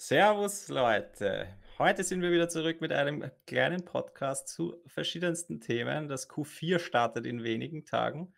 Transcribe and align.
Servus 0.00 0.68
Leute. 0.68 1.48
Heute 1.76 2.04
sind 2.04 2.22
wir 2.22 2.30
wieder 2.30 2.48
zurück 2.48 2.80
mit 2.80 2.92
einem 2.92 3.32
kleinen 3.46 3.84
Podcast 3.84 4.46
zu 4.46 4.80
verschiedensten 4.86 5.60
Themen. 5.60 6.06
Das 6.06 6.30
Q4 6.30 6.78
startet 6.78 7.26
in 7.26 7.42
wenigen 7.42 7.84
Tagen 7.84 8.32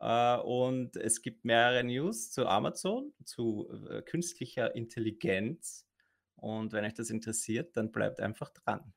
äh, 0.00 0.36
und 0.38 0.96
es 0.96 1.22
gibt 1.22 1.44
mehrere 1.44 1.84
News 1.84 2.32
zu 2.32 2.44
Amazon, 2.44 3.12
zu 3.24 3.68
äh, 3.88 4.02
künstlicher 4.02 4.74
Intelligenz. 4.74 5.86
Und 6.34 6.72
wenn 6.72 6.84
euch 6.84 6.94
das 6.94 7.10
interessiert, 7.10 7.76
dann 7.76 7.92
bleibt 7.92 8.18
einfach 8.18 8.50
dran. 8.50 8.92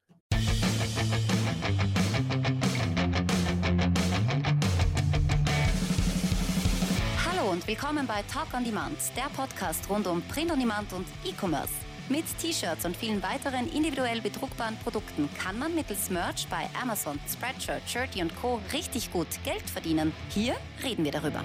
Willkommen 7.74 8.05
bei 8.05 8.21
Talk 8.32 8.54
on 8.54 8.64
Demand, 8.64 9.00
der 9.18 9.32
Podcast 9.36 9.89
rund 9.89 10.06
um 10.06 10.21
Print 10.28 10.52
on 10.52 10.60
Demand 10.60 10.94
und 10.94 11.08
E-Commerce. 11.26 11.74
Mit 12.07 12.24
T-Shirts 12.39 12.86
und 12.86 12.96
vielen 12.96 13.24
weiteren 13.24 13.68
individuell 13.68 14.21
bedruckbaren 14.21 14.78
Produkten 14.84 15.28
kann 15.39 15.57
man 15.57 15.74
mittels 15.74 16.11
Merch 16.11 16.47
bei 16.52 16.70
Amazon, 16.80 17.20
Spreadshirt, 17.28 17.82
Shirty 17.89 18.21
und 18.21 18.36
Co. 18.36 18.61
richtig 18.71 19.11
gut 19.11 19.25
Geld 19.44 19.68
verdienen. 19.68 20.11
Hier 20.30 20.56
reden 20.83 21.04
wir 21.04 21.14
darüber. 21.14 21.44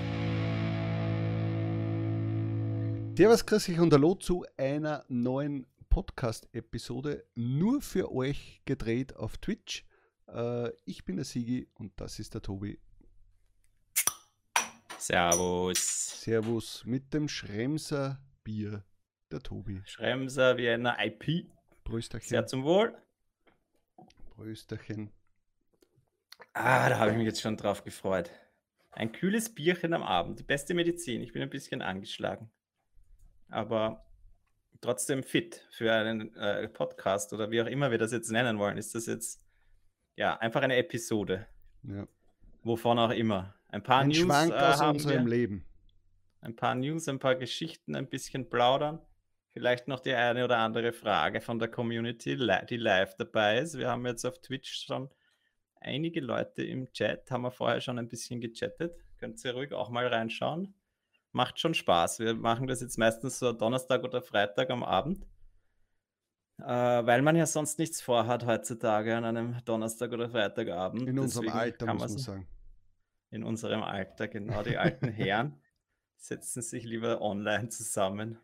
Servus, 3.17 3.47
grüß 3.47 3.71
euch 3.71 3.81
und 3.81 3.95
hallo 3.95 4.15
zu 4.15 4.45
einer 4.59 5.07
neuen 5.09 5.67
Podcast-Episode, 5.89 7.25
nur 7.37 7.81
für 7.81 8.13
euch 8.13 8.61
gedreht 8.67 9.17
auf 9.17 9.39
Twitch. 9.39 9.87
Äh, 10.27 10.73
ich 10.85 11.07
bin 11.07 11.17
der 11.17 11.25
Sigi 11.25 11.69
und 11.73 11.93
das 11.97 12.19
ist 12.19 12.35
der 12.35 12.43
Tobi. 12.43 12.79
Servus. 14.99 16.21
Servus 16.23 16.85
mit 16.85 17.15
dem 17.15 17.29
Schremser 17.29 18.21
Bier, 18.45 18.85
der 19.31 19.41
Tobi. 19.41 19.81
Schremser 19.87 20.57
Vienna 20.57 20.97
IP. 21.05 21.47
Prösterchen. 21.85 22.29
Sehr 22.29 22.47
zum 22.47 22.65
Wohl. 22.65 22.97
Prösterchen. 24.31 25.11
Ah, 26.53 26.89
da 26.89 26.99
habe 26.99 27.13
ich 27.13 27.17
mich 27.17 27.27
jetzt 27.27 27.41
schon 27.41 27.57
drauf 27.57 27.85
gefreut. 27.85 28.31
Ein 28.91 29.13
kühles 29.13 29.55
Bierchen 29.55 29.95
am 29.95 30.03
Abend, 30.03 30.41
die 30.41 30.45
beste 30.45 30.75
Medizin. 30.75 31.23
Ich 31.23 31.33
bin 31.33 31.43
ein 31.43 31.51
bisschen 31.51 31.83
angeschlagen. 31.83 32.51
Aber 33.49 34.05
trotzdem 34.81 35.23
fit 35.23 35.67
für 35.71 35.93
einen 35.93 36.35
äh, 36.37 36.69
Podcast 36.69 37.33
oder 37.33 37.51
wie 37.51 37.63
auch 37.63 37.67
immer 37.67 37.91
wir 37.91 37.99
das 37.99 38.13
jetzt 38.13 38.31
nennen 38.31 38.59
wollen. 38.59 38.77
Ist 38.77 38.95
das 38.95 39.07
jetzt 39.07 39.45
ja 40.17 40.37
einfach 40.39 40.63
eine 40.63 40.77
Episode, 40.77 41.47
Ja. 41.85 42.07
wovon 42.65 42.99
auch 42.99 43.11
immer. 43.11 43.55
Ein 43.69 43.83
paar 43.83 44.01
Ein 44.01 44.09
News 44.09 44.19
Schwank 44.19 44.53
äh, 44.53 44.55
aus 44.55 44.81
unserem 44.81 45.27
wir. 45.27 45.31
Leben. 45.31 45.65
ein 46.41 46.57
paar 46.57 46.75
News, 46.75 47.09
ein 47.09 47.19
paar 47.19 47.37
Geschichten, 47.37 47.95
ein 47.95 48.09
bisschen 48.09 48.49
plaudern. 48.49 49.01
Vielleicht 49.51 49.89
noch 49.89 50.01
die 50.01 50.15
eine 50.15 50.45
oder 50.45 50.59
andere 50.59 50.93
Frage 50.93 51.41
von 51.41 51.59
der 51.59 51.69
Community, 51.69 52.37
die 52.37 52.77
live 52.77 53.15
dabei 53.17 53.59
ist. 53.59 53.77
Wir 53.77 53.89
haben 53.89 54.07
jetzt 54.07 54.25
auf 54.25 54.39
Twitch 54.41 54.85
schon 54.87 55.11
einige 55.81 56.21
Leute 56.21 56.63
im 56.63 56.93
Chat, 56.93 57.31
haben 57.31 57.43
wir 57.43 57.51
vorher 57.51 57.81
schon 57.81 57.99
ein 57.99 58.09
bisschen 58.09 58.41
gechattet. 58.41 58.95
Könnt 59.19 59.45
ihr 59.45 59.55
ruhig 59.55 59.73
auch 59.73 59.91
mal 59.91 60.07
reinschauen. 60.07 60.75
Macht 61.33 61.59
schon 61.59 61.75
Spaß. 61.75 62.21
Wir 62.21 62.35
machen 62.35 62.67
das 62.67 62.81
jetzt 62.81 62.99
meistens 62.99 63.39
so 63.39 63.53
Donnerstag 63.53 64.05
oder 64.05 64.23
Freitag 64.23 64.71
am 64.71 64.83
Abend, 64.83 65.27
äh, 66.59 66.65
weil 66.65 67.23
man 67.23 67.37
ja 67.37 67.47
sonst 67.47 67.79
nichts 67.79 68.01
vorhat 68.01 68.47
heutzutage 68.47 69.17
an 69.17 69.25
einem 69.25 69.57
Donnerstag 69.65 70.13
oder 70.13 70.31
Freitagabend. 70.31 71.09
In 71.09 71.19
unserem 71.19 71.47
Deswegen 71.47 71.59
Alter, 71.59 71.95
muss 71.95 72.09
man 72.09 72.19
sagen. 72.19 72.49
In 73.31 73.45
unserem 73.45 73.83
Alter, 73.83 74.29
genau. 74.29 74.63
Die 74.63 74.77
alten 74.77 75.09
Herren 75.09 75.61
setzen 76.17 76.63
sich 76.63 76.85
lieber 76.85 77.21
online 77.21 77.69
zusammen 77.69 78.39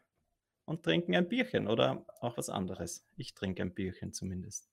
und 0.65 0.83
trinken 0.83 1.15
ein 1.15 1.29
Bierchen 1.29 1.69
oder 1.69 2.07
auch 2.21 2.37
was 2.37 2.49
anderes. 2.49 3.07
Ich 3.17 3.35
trinke 3.35 3.63
ein 3.63 3.75
Bierchen 3.75 4.13
zumindest. 4.13 4.69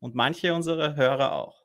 Und 0.00 0.14
manche 0.14 0.54
unserer 0.54 0.96
Hörer 0.96 1.32
auch. 1.32 1.64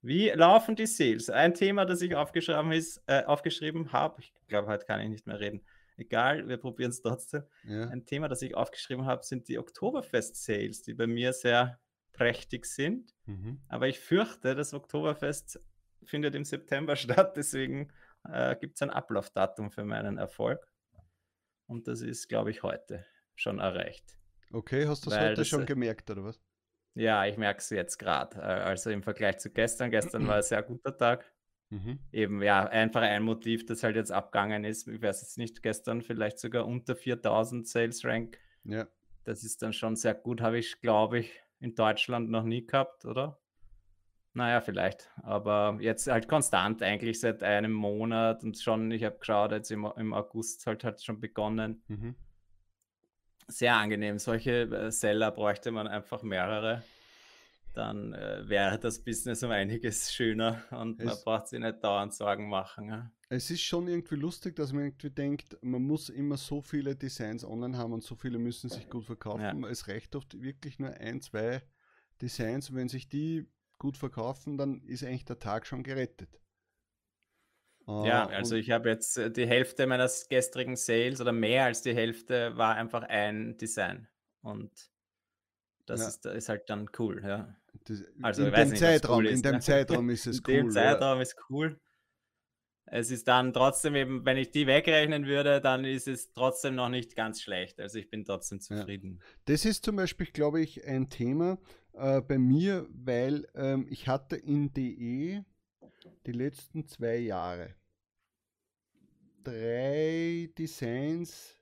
Wie 0.00 0.28
laufen 0.28 0.76
die 0.76 0.86
Sales? 0.86 1.28
Ein 1.28 1.54
Thema, 1.54 1.84
das 1.84 2.02
ich 2.02 2.14
aufgeschrieben, 2.14 2.72
ist, 2.72 3.02
äh, 3.06 3.24
aufgeschrieben 3.24 3.92
habe, 3.92 4.20
ich 4.20 4.32
glaube, 4.46 4.68
heute 4.68 4.86
kann 4.86 5.00
ich 5.00 5.08
nicht 5.08 5.26
mehr 5.26 5.40
reden. 5.40 5.64
Egal, 5.96 6.46
wir 6.46 6.58
probieren 6.58 6.90
es 6.90 7.02
trotzdem. 7.02 7.42
Ja. 7.64 7.88
Ein 7.88 8.06
Thema, 8.06 8.28
das 8.28 8.40
ich 8.42 8.54
aufgeschrieben 8.54 9.06
habe, 9.06 9.24
sind 9.24 9.48
die 9.48 9.58
Oktoberfest-Sales, 9.58 10.82
die 10.82 10.94
bei 10.94 11.08
mir 11.08 11.32
sehr 11.32 11.80
prächtig 12.12 12.66
sind. 12.66 13.16
Mhm. 13.26 13.60
Aber 13.68 13.88
ich 13.88 13.98
fürchte, 13.98 14.54
das 14.54 14.74
Oktoberfest 14.74 15.60
findet 16.04 16.34
im 16.34 16.44
September 16.44 16.96
statt, 16.96 17.36
deswegen 17.36 17.92
äh, 18.24 18.56
gibt 18.56 18.76
es 18.76 18.82
ein 18.82 18.90
Ablaufdatum 18.90 19.70
für 19.70 19.84
meinen 19.84 20.18
Erfolg. 20.18 20.66
Und 21.66 21.86
das 21.86 22.00
ist, 22.00 22.28
glaube 22.28 22.50
ich, 22.50 22.62
heute 22.62 23.04
schon 23.34 23.58
erreicht. 23.58 24.18
Okay, 24.52 24.86
hast 24.86 25.04
du 25.04 25.10
das 25.10 25.18
Weil 25.18 25.28
heute 25.30 25.40
das, 25.40 25.48
schon 25.48 25.62
äh, 25.62 25.66
gemerkt, 25.66 26.10
oder 26.10 26.24
was? 26.24 26.40
Ja, 26.94 27.26
ich 27.26 27.36
merke 27.36 27.60
es 27.60 27.70
jetzt 27.70 27.98
gerade. 27.98 28.38
Äh, 28.38 28.40
also 28.40 28.90
im 28.90 29.02
Vergleich 29.02 29.38
zu 29.38 29.50
gestern. 29.50 29.90
Gestern 29.90 30.26
war 30.28 30.36
ein 30.36 30.42
sehr 30.42 30.62
guter 30.62 30.96
Tag. 30.96 31.30
Mhm. 31.70 31.98
Eben, 32.12 32.42
ja, 32.42 32.66
einfach 32.66 33.02
ein 33.02 33.22
Motiv, 33.22 33.66
das 33.66 33.82
halt 33.82 33.96
jetzt 33.96 34.10
abgegangen 34.10 34.64
ist. 34.64 34.88
Ich 34.88 35.02
weiß 35.02 35.20
jetzt 35.20 35.36
nicht, 35.36 35.62
gestern 35.62 36.00
vielleicht 36.00 36.38
sogar 36.38 36.66
unter 36.66 36.96
4000 36.96 37.68
Sales 37.68 38.04
Rank. 38.04 38.38
Ja. 38.64 38.88
Das 39.24 39.44
ist 39.44 39.60
dann 39.60 39.74
schon 39.74 39.94
sehr 39.96 40.14
gut, 40.14 40.40
habe 40.40 40.58
ich, 40.58 40.80
glaube 40.80 41.18
ich, 41.18 41.42
in 41.60 41.74
Deutschland 41.74 42.30
noch 42.30 42.44
nie 42.44 42.66
gehabt, 42.66 43.04
oder? 43.04 43.38
Naja, 44.38 44.60
vielleicht. 44.60 45.10
Aber 45.24 45.78
jetzt 45.80 46.06
halt 46.06 46.28
konstant 46.28 46.80
eigentlich 46.80 47.18
seit 47.18 47.42
einem 47.42 47.72
Monat 47.72 48.44
und 48.44 48.56
schon, 48.56 48.88
ich 48.92 49.02
habe 49.02 49.18
geschaut, 49.18 49.50
jetzt 49.50 49.72
im, 49.72 49.84
im 49.96 50.14
August 50.14 50.64
halt 50.64 50.84
hat 50.84 51.02
schon 51.02 51.18
begonnen. 51.18 51.82
Mhm. 51.88 52.14
Sehr 53.48 53.74
angenehm. 53.74 54.20
Solche 54.20 54.62
äh, 54.62 54.92
Seller 54.92 55.32
bräuchte 55.32 55.72
man 55.72 55.88
einfach 55.88 56.22
mehrere. 56.22 56.84
Dann 57.74 58.12
äh, 58.12 58.48
wäre 58.48 58.78
das 58.78 59.02
Business 59.02 59.42
um 59.42 59.50
einiges 59.50 60.12
schöner 60.12 60.62
und 60.70 60.98
man 60.98 61.08
Es- 61.08 61.24
braucht 61.24 61.48
sich 61.48 61.58
nicht 61.58 61.82
dauernd 61.82 62.14
Sorgen 62.14 62.48
machen. 62.48 62.88
Ja? 62.88 63.10
Es 63.28 63.50
ist 63.50 63.62
schon 63.62 63.88
irgendwie 63.88 64.14
lustig, 64.14 64.54
dass 64.54 64.72
man 64.72 64.84
irgendwie 64.84 65.10
denkt, 65.10 65.58
man 65.62 65.82
muss 65.82 66.10
immer 66.10 66.36
so 66.36 66.62
viele 66.62 66.94
Designs 66.94 67.44
online 67.44 67.76
haben 67.76 67.92
und 67.92 68.04
so 68.04 68.14
viele 68.14 68.38
müssen 68.38 68.70
sich 68.70 68.88
gut 68.88 69.04
verkaufen. 69.04 69.64
Es 69.64 69.88
reicht 69.88 70.14
oft 70.14 70.40
wirklich 70.40 70.78
nur 70.78 70.90
ein, 70.90 71.20
zwei 71.20 71.60
Designs 72.22 72.70
und 72.70 72.76
wenn 72.76 72.88
sich 72.88 73.08
die 73.08 73.48
gut 73.78 73.96
verkaufen, 73.96 74.56
dann 74.58 74.82
ist 74.84 75.04
eigentlich 75.04 75.24
der 75.24 75.38
Tag 75.38 75.66
schon 75.66 75.82
gerettet. 75.82 76.40
Ja, 77.86 78.28
Äh, 78.30 78.34
also 78.34 78.54
und- 78.54 78.60
ich 78.60 78.70
habe 78.70 78.88
jetzt 78.90 79.16
äh, 79.16 79.30
die 79.30 79.46
Hälfte 79.46 79.86
meiner 79.86 80.10
gestrigen 80.28 80.76
Sales 80.76 81.20
oder 81.20 81.32
mehr 81.32 81.64
als 81.64 81.82
die 81.82 81.94
Hälfte 81.94 82.56
war 82.56 82.74
einfach 82.74 83.02
ein 83.04 83.56
Design. 83.56 84.08
Und 84.42 84.90
das 85.86 86.00
Ja. 86.00 86.08
ist, 86.08 86.26
ist 86.26 86.48
halt 86.50 86.68
dann 86.68 86.90
cool, 86.98 87.22
ja. 87.24 87.56
das, 87.84 88.04
Also 88.22 88.44
in 88.44 88.52
dem 88.52 88.68
nicht, 88.70 88.78
Zeitraum, 88.80 89.18
cool 89.18 89.26
in 89.28 89.34
ist, 89.34 89.44
dem 89.44 89.52
ne? 89.54 89.60
Zeitraum 89.60 90.10
ist 90.10 90.26
es 90.26 90.38
In 90.40 90.44
cool. 90.46 90.52
dem 90.54 90.66
ja. 90.66 90.72
Zeitraum 90.72 91.20
ist 91.20 91.36
cool. 91.48 91.80
Es 92.90 93.10
ist 93.10 93.28
dann 93.28 93.52
trotzdem 93.52 93.94
eben, 93.94 94.24
wenn 94.24 94.38
ich 94.38 94.50
die 94.50 94.66
wegrechnen 94.66 95.26
würde, 95.26 95.60
dann 95.60 95.84
ist 95.84 96.08
es 96.08 96.32
trotzdem 96.32 96.74
noch 96.74 96.88
nicht 96.88 97.14
ganz 97.16 97.40
schlecht. 97.42 97.80
Also 97.80 97.98
ich 97.98 98.08
bin 98.10 98.24
trotzdem 98.24 98.58
Ja. 98.70 98.80
zufrieden. 98.80 99.22
Das 99.44 99.64
ist 99.66 99.84
zum 99.84 99.96
Beispiel, 99.96 100.26
glaube 100.26 100.60
ich, 100.62 100.86
ein 100.86 101.10
Thema 101.10 101.58
äh, 101.98 102.20
bei 102.20 102.38
mir, 102.38 102.86
weil 102.90 103.46
ähm, 103.54 103.86
ich 103.90 104.08
hatte 104.08 104.36
in 104.36 104.72
DE 104.72 105.44
die 106.26 106.32
letzten 106.32 106.86
zwei 106.86 107.16
Jahre 107.18 107.74
drei 109.44 110.50
Designs, 110.58 111.56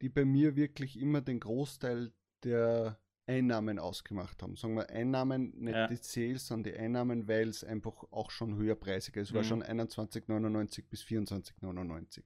die 0.00 0.08
bei 0.08 0.24
mir 0.24 0.56
wirklich 0.56 0.98
immer 0.98 1.20
den 1.20 1.40
Großteil 1.40 2.12
der 2.42 2.98
Einnahmen 3.26 3.78
ausgemacht 3.78 4.42
haben. 4.42 4.56
Sagen 4.56 4.74
wir 4.74 4.90
Einnahmen, 4.90 5.52
nicht 5.56 5.74
Ja. 5.76 5.86
die 5.86 5.96
Sales, 5.96 6.46
sondern 6.48 6.72
die 6.72 6.78
Einnahmen, 6.78 7.28
weil 7.28 7.48
es 7.48 7.62
einfach 7.62 8.02
auch 8.10 8.30
schon 8.30 8.56
höherpreisiger 8.56 9.20
ist. 9.20 9.28
Es 9.28 9.34
war 9.34 9.42
Mhm. 9.42 9.46
schon 9.46 9.62
21,99 9.62 10.88
bis 10.88 11.02
24,99. 11.02 12.24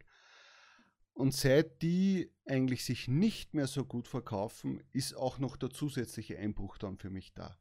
Und 1.14 1.32
seit 1.32 1.80
die 1.82 2.30
eigentlich 2.44 2.84
sich 2.84 3.08
nicht 3.08 3.54
mehr 3.54 3.66
so 3.66 3.84
gut 3.84 4.08
verkaufen, 4.08 4.82
ist 4.92 5.14
auch 5.16 5.38
noch 5.38 5.56
der 5.56 5.70
zusätzliche 5.70 6.38
Einbruch 6.38 6.76
dann 6.76 6.98
für 6.98 7.08
mich 7.10 7.32
da. 7.34 7.56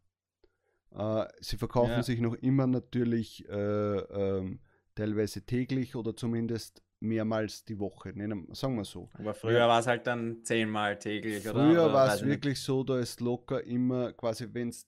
Äh, 0.92 1.28
sie 1.40 1.58
verkaufen 1.58 1.90
Ja. 1.98 2.04
sich 2.04 2.20
noch 2.20 2.34
immer 2.36 2.68
natürlich 2.68 3.48
äh, 3.48 3.54
ähm, 3.54 4.60
teilweise 4.96 5.46
täglich 5.46 5.96
oder 5.96 6.16
zumindest 6.16 6.82
mehrmals 7.00 7.64
die 7.66 7.80
Woche, 7.80 8.10
nennen, 8.10 8.48
sagen 8.54 8.76
wir 8.78 8.86
so. 8.86 9.10
Aber 9.14 9.34
früher 9.34 9.68
war 9.68 9.80
es 9.80 9.88
halt 9.88 10.08
dann 10.08 10.44
zehnmal 10.44 10.98
täglich, 10.98 11.42
oder? 11.48 11.52
Früher 11.54 11.84
oder 11.86 11.94
war 11.94 12.06
weiß 12.08 12.14
es 12.16 12.22
ich 12.22 12.28
nicht. 12.28 12.36
wirklich 12.38 12.60
so, 12.62 12.84
da 12.84 13.00
ist 13.00 13.20
locker 13.22 13.64
immer 13.64 14.14
quasi, 14.14 14.48
wenn 14.52 14.70
es 14.70 14.88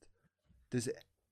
das, 0.70 0.90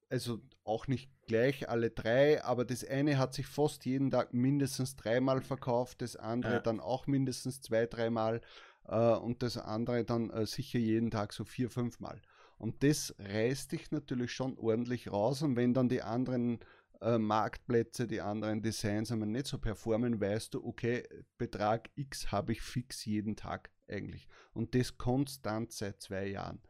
also 0.09 0.39
auch 0.65 0.87
nicht 0.87 1.09
gleich 1.27 1.69
alle 1.69 1.89
drei, 1.89 2.43
aber 2.43 2.65
das 2.65 2.85
eine 2.85 3.17
hat 3.17 3.33
sich 3.33 3.47
fast 3.47 3.85
jeden 3.85 4.11
Tag 4.11 4.33
mindestens 4.33 4.95
dreimal 4.95 5.41
verkauft, 5.41 6.01
das 6.01 6.15
andere 6.15 6.53
Ja. 6.53 6.59
dann 6.59 6.79
auch 6.79 7.07
mindestens 7.07 7.61
zwei, 7.61 7.85
dreimal 7.85 8.41
äh, 8.87 8.95
und 8.95 9.43
das 9.43 9.57
andere 9.57 10.03
dann 10.05 10.29
äh, 10.29 10.45
sicher 10.45 10.79
jeden 10.79 11.11
Tag 11.11 11.33
so 11.33 11.43
vier, 11.43 11.69
fünfmal. 11.69 12.21
Und 12.57 12.83
das 12.83 13.13
reißt 13.19 13.71
dich 13.71 13.91
natürlich 13.91 14.31
schon 14.31 14.57
ordentlich 14.57 15.11
raus 15.11 15.41
und 15.41 15.55
wenn 15.57 15.73
dann 15.73 15.89
die 15.89 16.01
anderen 16.01 16.59
äh, 17.01 17.17
Marktplätze, 17.17 18.07
die 18.07 18.21
anderen 18.21 18.61
Designs 18.61 19.11
einmal 19.11 19.27
nicht 19.27 19.47
so 19.47 19.57
performen, 19.57 20.21
weißt 20.21 20.53
du, 20.53 20.65
okay, 20.65 21.03
Betrag 21.37 21.89
X 21.95 22.31
habe 22.31 22.53
ich 22.53 22.61
fix 22.61 23.03
jeden 23.03 23.35
Tag 23.35 23.69
eigentlich. 23.89 24.27
Und 24.53 24.75
das 24.75 24.97
konstant 24.97 25.73
seit 25.73 26.01
zwei 26.01 26.27
Jahren. 26.27 26.61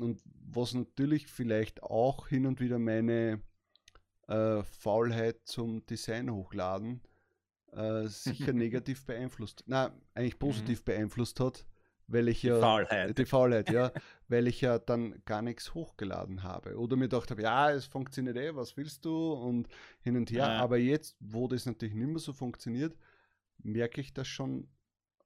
Und 0.00 0.20
was 0.24 0.74
natürlich 0.74 1.26
vielleicht 1.26 1.82
auch 1.82 2.28
hin 2.28 2.46
und 2.46 2.60
wieder 2.60 2.78
meine 2.78 3.40
äh, 4.28 4.62
Faulheit 4.62 5.40
zum 5.44 5.84
Design 5.86 6.30
hochladen 6.30 7.02
äh, 7.74 8.06
sicher 8.06 8.52
negativ 8.52 9.04
beeinflusst. 9.04 9.64
Na, 9.66 9.92
eigentlich 10.14 10.38
positiv 10.38 10.80
mhm. 10.80 10.84
beeinflusst 10.84 11.40
hat, 11.40 11.66
weil 12.06 12.28
ich 12.28 12.40
die 12.40 12.48
ja 12.48 12.60
Faulheit. 12.60 13.18
die 13.18 13.24
Faulheit, 13.24 13.70
ja, 13.70 13.92
weil 14.28 14.46
ich 14.46 14.60
ja 14.60 14.78
dann 14.78 15.22
gar 15.24 15.42
nichts 15.42 15.74
hochgeladen 15.74 16.42
habe 16.42 16.76
oder 16.76 16.96
mir 16.96 17.08
gedacht 17.08 17.30
habe, 17.30 17.42
ja, 17.42 17.70
es 17.70 17.86
funktioniert 17.86 18.36
eh, 18.36 18.54
was 18.54 18.76
willst 18.76 19.04
du 19.04 19.32
und 19.32 19.68
hin 20.00 20.16
und 20.16 20.30
her. 20.30 20.46
Ja. 20.46 20.60
Aber 20.60 20.78
jetzt, 20.78 21.16
wo 21.20 21.48
das 21.48 21.66
natürlich 21.66 21.94
nicht 21.94 22.08
mehr 22.08 22.18
so 22.18 22.32
funktioniert, 22.32 22.96
merke 23.58 24.00
ich 24.00 24.12
das 24.12 24.28
schon 24.28 24.68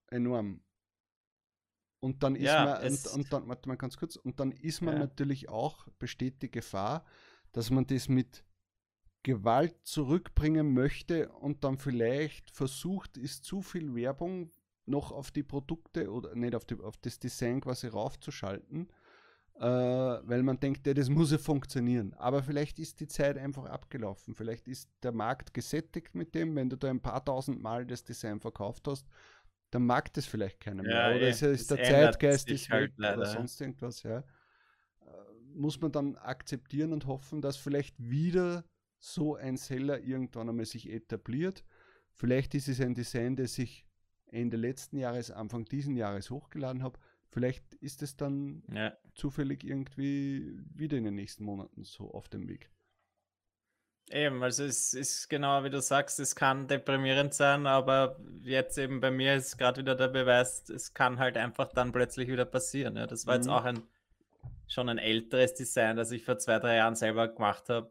enorm. 0.08 0.62
Und 2.00 2.22
dann 2.22 2.36
ist 2.36 2.44
ja, 2.44 2.64
man, 2.64 2.90
und, 2.90 3.06
und, 3.08 3.32
dann, 3.32 3.48
warte 3.48 3.68
mal 3.68 3.76
ganz 3.76 3.96
kurz, 3.96 4.16
und 4.16 4.38
dann 4.38 4.52
ist 4.52 4.82
man 4.82 4.94
ja. 4.94 5.00
natürlich 5.00 5.48
auch, 5.48 5.88
besteht 5.98 6.42
die 6.42 6.50
Gefahr, 6.50 7.04
dass 7.52 7.70
man 7.70 7.86
das 7.86 8.08
mit 8.08 8.44
Gewalt 9.24 9.74
zurückbringen 9.82 10.72
möchte 10.72 11.28
und 11.30 11.64
dann 11.64 11.76
vielleicht 11.76 12.50
versucht, 12.50 13.16
ist 13.16 13.44
zu 13.44 13.62
viel 13.62 13.94
Werbung 13.94 14.52
noch 14.86 15.12
auf 15.12 15.30
die 15.30 15.42
Produkte 15.42 16.10
oder 16.10 16.34
nicht 16.34 16.54
auf, 16.54 16.64
die, 16.64 16.80
auf 16.80 16.96
das 16.98 17.18
Design 17.18 17.60
quasi 17.60 17.88
raufzuschalten, 17.88 18.88
äh, 19.56 19.60
weil 19.60 20.42
man 20.42 20.60
denkt, 20.60 20.86
ja, 20.86 20.94
das 20.94 21.08
muss 21.08 21.32
ja 21.32 21.38
funktionieren. 21.38 22.14
Aber 22.14 22.42
vielleicht 22.42 22.78
ist 22.78 23.00
die 23.00 23.08
Zeit 23.08 23.36
einfach 23.36 23.66
abgelaufen. 23.66 24.34
Vielleicht 24.34 24.68
ist 24.68 24.88
der 25.02 25.12
Markt 25.12 25.52
gesättigt 25.52 26.14
mit 26.14 26.34
dem, 26.34 26.54
wenn 26.54 26.70
du 26.70 26.76
da 26.76 26.88
ein 26.88 27.00
paar 27.02 27.24
tausend 27.24 27.60
Mal 27.60 27.84
das 27.86 28.04
Design 28.04 28.40
verkauft 28.40 28.86
hast, 28.88 29.06
dann 29.70 29.84
mag 29.84 30.12
das 30.14 30.26
vielleicht 30.26 30.60
keiner 30.60 30.82
mehr. 30.82 30.92
Ja, 30.92 31.08
oder 31.10 31.22
ja, 31.22 31.28
ist, 31.28 31.42
ist 31.42 31.70
der 31.70 31.82
Zeitgeist 31.82 32.48
ist 32.50 32.70
halt 32.70 32.98
weg 32.98 33.16
oder 33.16 33.26
sonst 33.26 33.60
irgendwas, 33.60 34.02
ja. 34.02 34.18
Äh, 34.18 34.24
muss 35.54 35.80
man 35.80 35.92
dann 35.92 36.16
akzeptieren 36.16 36.92
und 36.92 37.06
hoffen, 37.06 37.42
dass 37.42 37.56
vielleicht 37.56 37.96
wieder 37.98 38.64
so 38.98 39.36
ein 39.36 39.56
Seller 39.56 40.00
irgendwann 40.00 40.48
einmal 40.48 40.64
sich 40.64 40.90
etabliert. 40.90 41.64
Vielleicht 42.12 42.54
ist 42.54 42.68
es 42.68 42.80
ein 42.80 42.94
Design, 42.94 43.36
das 43.36 43.58
ich 43.58 43.86
Ende 44.26 44.56
letzten 44.56 44.98
Jahres, 44.98 45.30
Anfang 45.30 45.64
diesen 45.64 45.96
Jahres 45.96 46.30
hochgeladen 46.30 46.82
habe. 46.82 46.98
Vielleicht 47.30 47.74
ist 47.74 48.02
es 48.02 48.16
dann 48.16 48.62
ja. 48.72 48.96
zufällig 49.14 49.64
irgendwie 49.64 50.58
wieder 50.74 50.96
in 50.96 51.04
den 51.04 51.14
nächsten 51.14 51.44
Monaten 51.44 51.84
so 51.84 52.10
auf 52.10 52.28
dem 52.28 52.48
Weg. 52.48 52.70
Eben, 54.10 54.42
also 54.42 54.64
es 54.64 54.94
ist 54.94 55.28
genau 55.28 55.64
wie 55.64 55.70
du 55.70 55.80
sagst, 55.80 56.18
es 56.18 56.34
kann 56.34 56.66
deprimierend 56.66 57.34
sein, 57.34 57.66
aber 57.66 58.18
jetzt 58.42 58.78
eben 58.78 59.00
bei 59.00 59.10
mir 59.10 59.34
ist 59.34 59.58
gerade 59.58 59.82
wieder 59.82 59.94
der 59.94 60.08
Beweis, 60.08 60.68
es 60.70 60.94
kann 60.94 61.18
halt 61.18 61.36
einfach 61.36 61.72
dann 61.72 61.92
plötzlich 61.92 62.28
wieder 62.28 62.46
passieren. 62.46 62.96
Ja. 62.96 63.06
Das 63.06 63.26
war 63.26 63.34
mhm. 63.34 63.40
jetzt 63.40 63.48
auch 63.48 63.64
ein 63.64 63.82
schon 64.68 64.88
ein 64.88 64.98
älteres 64.98 65.54
Design, 65.54 65.96
das 65.96 66.10
ich 66.10 66.24
vor 66.24 66.38
zwei, 66.38 66.58
drei 66.58 66.76
Jahren 66.76 66.94
selber 66.94 67.28
gemacht 67.28 67.68
habe. 67.68 67.90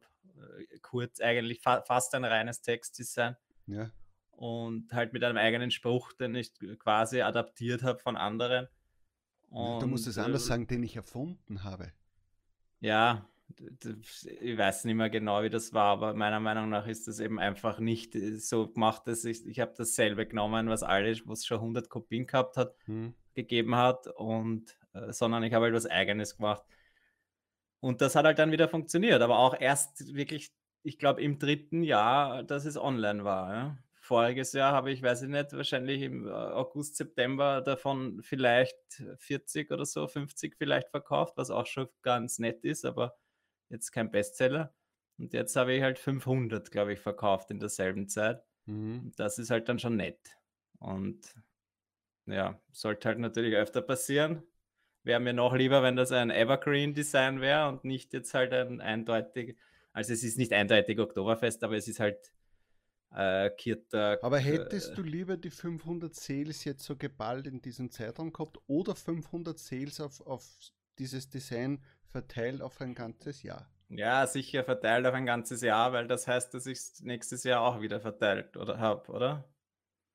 Äh, 0.60 0.78
kurz, 0.80 1.19
eigentlich 1.19 1.62
fa 1.62 1.81
fast 1.81 2.14
ein 2.16 2.24
reines 2.24 2.62
Textdesign. 2.62 3.36
Ja. 3.66 3.92
Und 4.31 4.94
halt 4.94 5.14
mit 5.14 5.24
einem 5.24 5.38
eigenen 5.38 5.72
Spruch, 5.72 6.14
den 6.14 6.36
ich 6.36 6.54
quasi 6.80 7.22
adaptiert 7.22 7.81
habe 7.81 8.00
von 8.00 8.16
anderen. 8.16 8.68
Und, 9.50 9.81
du 9.81 9.88
musst 9.88 10.08
es 10.08 10.18
anders 10.18 10.44
äh, 10.44 10.48
sagen, 10.48 10.68
den 10.68 10.84
ich 10.84 10.96
erfunden 10.96 11.64
habe. 11.64 11.92
Ja, 12.80 13.28
ich 14.42 14.58
weiß 14.58 14.86
nicht 14.86 14.96
mehr 14.96 15.10
genau, 15.10 15.42
wie 15.44 15.50
das 15.50 15.74
war, 15.74 15.86
aber 15.94 16.14
meiner 16.14 16.40
Meinung 16.40 16.70
nach 16.70 16.88
ist 16.88 17.08
das 17.08 17.20
eben 17.20 17.40
einfach 17.40 17.80
nicht 17.80 18.16
äh, 18.16 18.38
so 18.38 18.68
gemacht, 18.68 19.04
dass 19.06 19.26
ich, 19.26 19.46
ich 19.48 19.60
habe 19.60 19.74
dasselbe 19.78 20.28
genommen, 20.28 20.70
was 20.70 20.84
alles, 20.84 21.28
was 21.28 21.46
schon 21.46 21.58
100 21.60 21.90
Kopien 21.90 22.28
gehabt 22.28 22.58
hat, 22.58 22.76
hm. 22.86 23.14
gegeben 23.34 23.76
hat, 23.76 24.08
und, 24.08 24.78
äh, 24.94 25.12
sondern 25.12 25.44
ich 25.44 25.54
habe 25.54 25.66
halt 25.66 25.76
was 25.76 25.86
Eigenes 25.86 26.38
gemacht. 26.38 26.64
Und 27.80 28.02
das 28.02 28.16
hat 28.16 28.26
halt 28.26 28.40
dann 28.40 28.52
wieder 28.52 28.68
funktioniert, 28.68 29.22
aber 29.22 29.40
auch 29.40 29.60
erst 29.60 30.14
wirklich, 30.16 30.52
ich 30.84 30.98
glaube, 30.98 31.22
im 31.22 31.40
dritten 31.40 31.84
Jahr, 31.84 32.44
dass 32.44 32.66
es 32.66 32.78
online 32.78 33.24
war. 33.24 33.54
Ja. 33.54 33.78
Voriges 34.00 34.54
Jahr 34.54 34.72
habe 34.72 34.92
ich, 34.92 35.02
weiß 35.04 35.24
ich 35.24 35.30
nicht, 35.30 35.52
wahrscheinlich 35.54 36.02
im 36.02 36.28
äh, 36.28 36.32
August, 36.32 36.96
September 36.96 37.62
davon 37.62 38.22
vielleicht 38.24 39.04
40 39.18 39.72
oder 39.72 39.86
so, 39.86 40.08
50 40.08 40.56
vielleicht 40.58 40.90
verkauft, 40.90 41.38
was 41.38 41.50
auch 41.50 41.66
schon 41.66 41.90
ganz 42.02 42.40
nett 42.40 42.64
ist, 42.64 42.86
aber 42.86 43.16
jetzt 43.69 43.92
kein 43.92 44.12
Bestseller. 44.12 44.74
Und 45.18 45.34
jetzt 45.34 45.56
habe 45.56 45.74
ich 45.74 45.81
halt 45.81 46.00
500, 46.00 46.72
glaube 46.72 46.94
ich, 46.94 47.00
verkauft 47.00 47.52
in 47.52 47.60
derselben 47.60 48.08
Zeit. 48.08 48.44
Mhm. 48.66 49.12
Das 49.16 49.40
ist 49.40 49.50
halt 49.50 49.68
dann 49.68 49.80
schon 49.80 49.96
nett. 49.96 50.38
Und 50.80 51.36
ja, 52.25 52.62
sollte 52.72 53.08
halt 53.08 53.19
natürlich 53.19 53.56
öfter 53.56 53.81
passieren 53.81 54.44
wäre 55.08 55.19
mir 55.19 55.34
noch 55.34 55.56
lieber, 55.56 55.81
wenn 55.81 55.96
das 55.96 56.12
ein 56.12 56.30
Evergreen-Design 56.30 57.42
wäre 57.42 57.69
und 57.69 57.84
nicht 57.84 58.14
jetzt 58.14 58.36
halt 58.36 58.54
ein 58.54 58.80
eindeutig, 58.81 59.58
also 59.94 60.14
es 60.14 60.24
ist 60.24 60.38
nicht 60.38 60.54
eindeutig 60.54 61.00
Oktoberfest, 61.00 61.64
aber 61.64 61.78
es 61.78 61.88
ist 61.88 62.00
halt 62.00 62.31
äh, 63.16 63.50
Kirtag. 63.52 64.24
Aber 64.24 64.38
hättest 64.38 64.92
äh, 64.92 64.96
du 64.96 65.02
lieber 65.02 65.38
die 65.38 65.50
500 65.50 66.14
Sales 66.14 66.66
jetzt 66.66 66.84
so 66.84 66.96
geballt 66.96 67.48
in 67.48 67.62
diesem 67.62 67.90
Zeitraum 67.90 68.31
gehabt 68.31 68.60
oder 68.68 68.96
500 68.96 69.58
Sales 69.58 70.00
auf, 70.00 70.22
auf 70.28 70.46
dieses 71.00 71.30
Design 71.30 71.81
verteilt 72.18 72.62
auf 72.62 72.81
ein 72.81 72.96
ganzes 72.96 73.44
Jahr? 73.44 73.69
Ja, 73.90 74.25
sicher 74.25 74.64
verteilt 74.64 75.06
auf 75.06 75.14
ein 75.14 75.25
ganzes 75.25 75.62
Jahr, 75.62 75.94
weil 75.94 76.08
das 76.08 76.28
heißt, 76.28 76.54
dass 76.54 76.66
ich 76.66 76.80
es 76.80 77.02
nächstes 77.02 77.44
Jahr 77.44 77.62
auch 77.62 77.80
wieder 77.80 78.02
verteilt 78.02 78.58
oder 78.58 78.80
habe, 78.80 79.12
oder? 79.12 79.50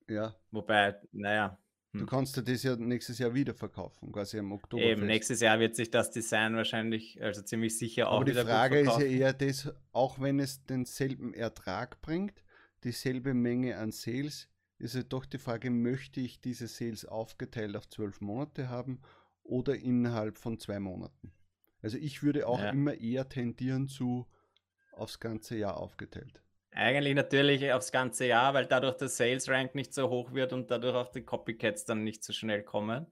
Ja. 0.09 0.35
Wobei, 0.51 0.95
naja, 1.11 1.57
Du 1.95 1.99
hm. 1.99 2.07
kannst 2.07 2.35
dir 2.35 2.41
das 2.41 2.63
ja 2.63 2.75
nächstes 2.75 3.19
Jahr 3.19 3.35
wieder 3.35 3.53
verkaufen, 3.53 4.11
quasi 4.11 4.37
im 4.37 4.51
Oktober. 4.51 4.81
Eben, 4.81 5.05
nächstes 5.05 5.41
Jahr 5.41 5.59
wird 5.59 5.75
sich 5.75 5.91
das 5.91 6.09
Design 6.09 6.55
wahrscheinlich, 6.55 7.21
also 7.21 7.43
ziemlich 7.43 7.77
sicher 7.77 8.09
auch 8.09 8.15
Aber 8.15 8.25
die 8.25 8.33
Frage 8.33 8.79
ist 8.79 8.97
ja 8.97 9.05
eher 9.05 9.33
das, 9.33 9.71
auch 9.91 10.19
wenn 10.19 10.39
es 10.39 10.65
denselben 10.65 11.35
Ertrag 11.35 12.01
bringt, 12.01 12.43
dieselbe 12.83 13.35
Menge 13.35 13.77
an 13.77 13.91
Sales, 13.91 14.49
ist 14.79 14.95
ja 14.95 15.03
doch 15.03 15.25
die 15.27 15.37
Frage, 15.37 15.69
möchte 15.69 16.19
ich 16.19 16.41
diese 16.41 16.67
Sales 16.67 17.05
aufgeteilt 17.05 17.77
auf 17.77 17.87
zwölf 17.87 18.21
Monate 18.21 18.69
haben 18.69 18.99
oder 19.43 19.75
innerhalb 19.75 20.39
von 20.39 20.59
zwei 20.59 20.79
Monaten? 20.79 21.31
Also 21.83 21.97
ich 21.97 22.23
würde 22.23 22.47
auch 22.47 22.59
ja. 22.59 22.69
immer 22.69 22.95
eher 22.95 23.27
tendieren 23.29 23.87
zu 23.87 24.25
aufs 24.93 25.19
ganze 25.19 25.57
Jahr 25.57 25.77
aufgeteilt. 25.77 26.41
Eigentlich 26.71 27.13
natürlich 27.13 27.71
aufs 27.71 27.91
ganze 27.91 28.25
Jahr, 28.25 28.53
weil 28.53 28.65
dadurch 28.65 28.95
der 28.97 29.09
Sales 29.09 29.47
Rank 29.49 29.75
nicht 29.75 29.93
so 29.93 30.09
hoch 30.09 30.33
wird 30.33 30.53
und 30.53 30.71
dadurch 30.71 30.95
auch 30.95 31.11
die 31.11 31.21
Copycats 31.21 31.85
dann 31.85 32.03
nicht 32.03 32.23
so 32.23 32.33
schnell 32.33 32.63
kommen. 32.63 33.05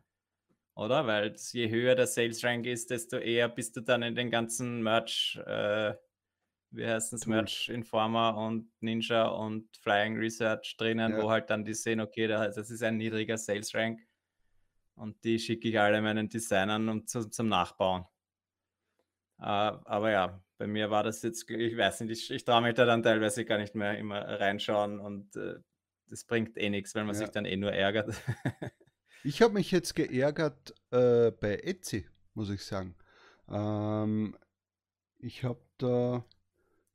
Oder? 0.73 1.05
Weil 1.05 1.35
je 1.51 1.69
höher 1.69 1.95
der 1.95 2.07
Sales 2.07 2.43
Rank 2.43 2.65
ist, 2.65 2.89
desto 2.89 3.17
eher 3.17 3.49
bist 3.49 3.75
du 3.75 3.81
dann 3.81 4.03
in 4.03 4.15
den 4.15 4.31
ganzen 4.31 4.81
Merch, 4.81 5.39
äh, 5.45 5.93
wie 6.71 6.87
heißt 6.87 7.13
es, 7.13 7.27
Merch 7.27 7.69
Informer 7.69 8.37
und 8.37 8.71
Ninja 8.79 9.27
und 9.27 9.67
Flying 9.77 10.17
Research 10.17 10.75
drinnen, 10.77 11.11
ja. 11.11 11.21
wo 11.21 11.29
halt 11.29 11.49
dann 11.49 11.65
die 11.65 11.73
sehen, 11.73 11.99
okay, 11.99 12.27
das 12.27 12.71
ist 12.71 12.81
ein 12.81 12.97
niedriger 12.97 13.37
Sales 13.37 13.75
Rank. 13.75 13.99
Und 14.95 15.23
die 15.23 15.39
schicke 15.39 15.67
ich 15.67 15.79
alle 15.79 16.01
meinen 16.01 16.29
Designern 16.29 16.87
um 16.87 17.05
zu, 17.05 17.29
zum 17.29 17.49
Nachbauen. 17.49 18.05
Uh, 19.41 19.81
aber 19.85 20.11
ja, 20.11 20.43
bei 20.59 20.67
mir 20.67 20.91
war 20.91 21.01
das 21.01 21.23
jetzt, 21.23 21.49
ich 21.49 21.75
weiß 21.75 22.01
nicht, 22.01 22.11
ich, 22.11 22.29
ich 22.29 22.45
traue 22.45 22.61
mich 22.61 22.75
da 22.75 22.85
dann 22.85 23.01
teilweise 23.01 23.43
gar 23.43 23.57
nicht 23.57 23.73
mehr 23.73 23.97
immer 23.97 24.21
reinschauen 24.21 24.99
und 24.99 25.35
äh, 25.35 25.55
das 26.07 26.25
bringt 26.25 26.55
eh 26.57 26.69
nichts, 26.69 26.93
weil 26.93 27.05
man 27.05 27.15
ja. 27.15 27.21
sich 27.21 27.29
dann 27.29 27.45
eh 27.45 27.57
nur 27.57 27.73
ärgert. 27.73 28.13
ich 29.23 29.41
habe 29.41 29.55
mich 29.55 29.71
jetzt 29.71 29.95
geärgert 29.95 30.75
äh, 30.91 31.31
bei 31.31 31.55
Etsy, 31.55 32.07
muss 32.35 32.51
ich 32.51 32.63
sagen. 32.63 32.95
Ähm, 33.49 34.37
ich 35.17 35.43
habe 35.43 35.65
da 35.79 36.23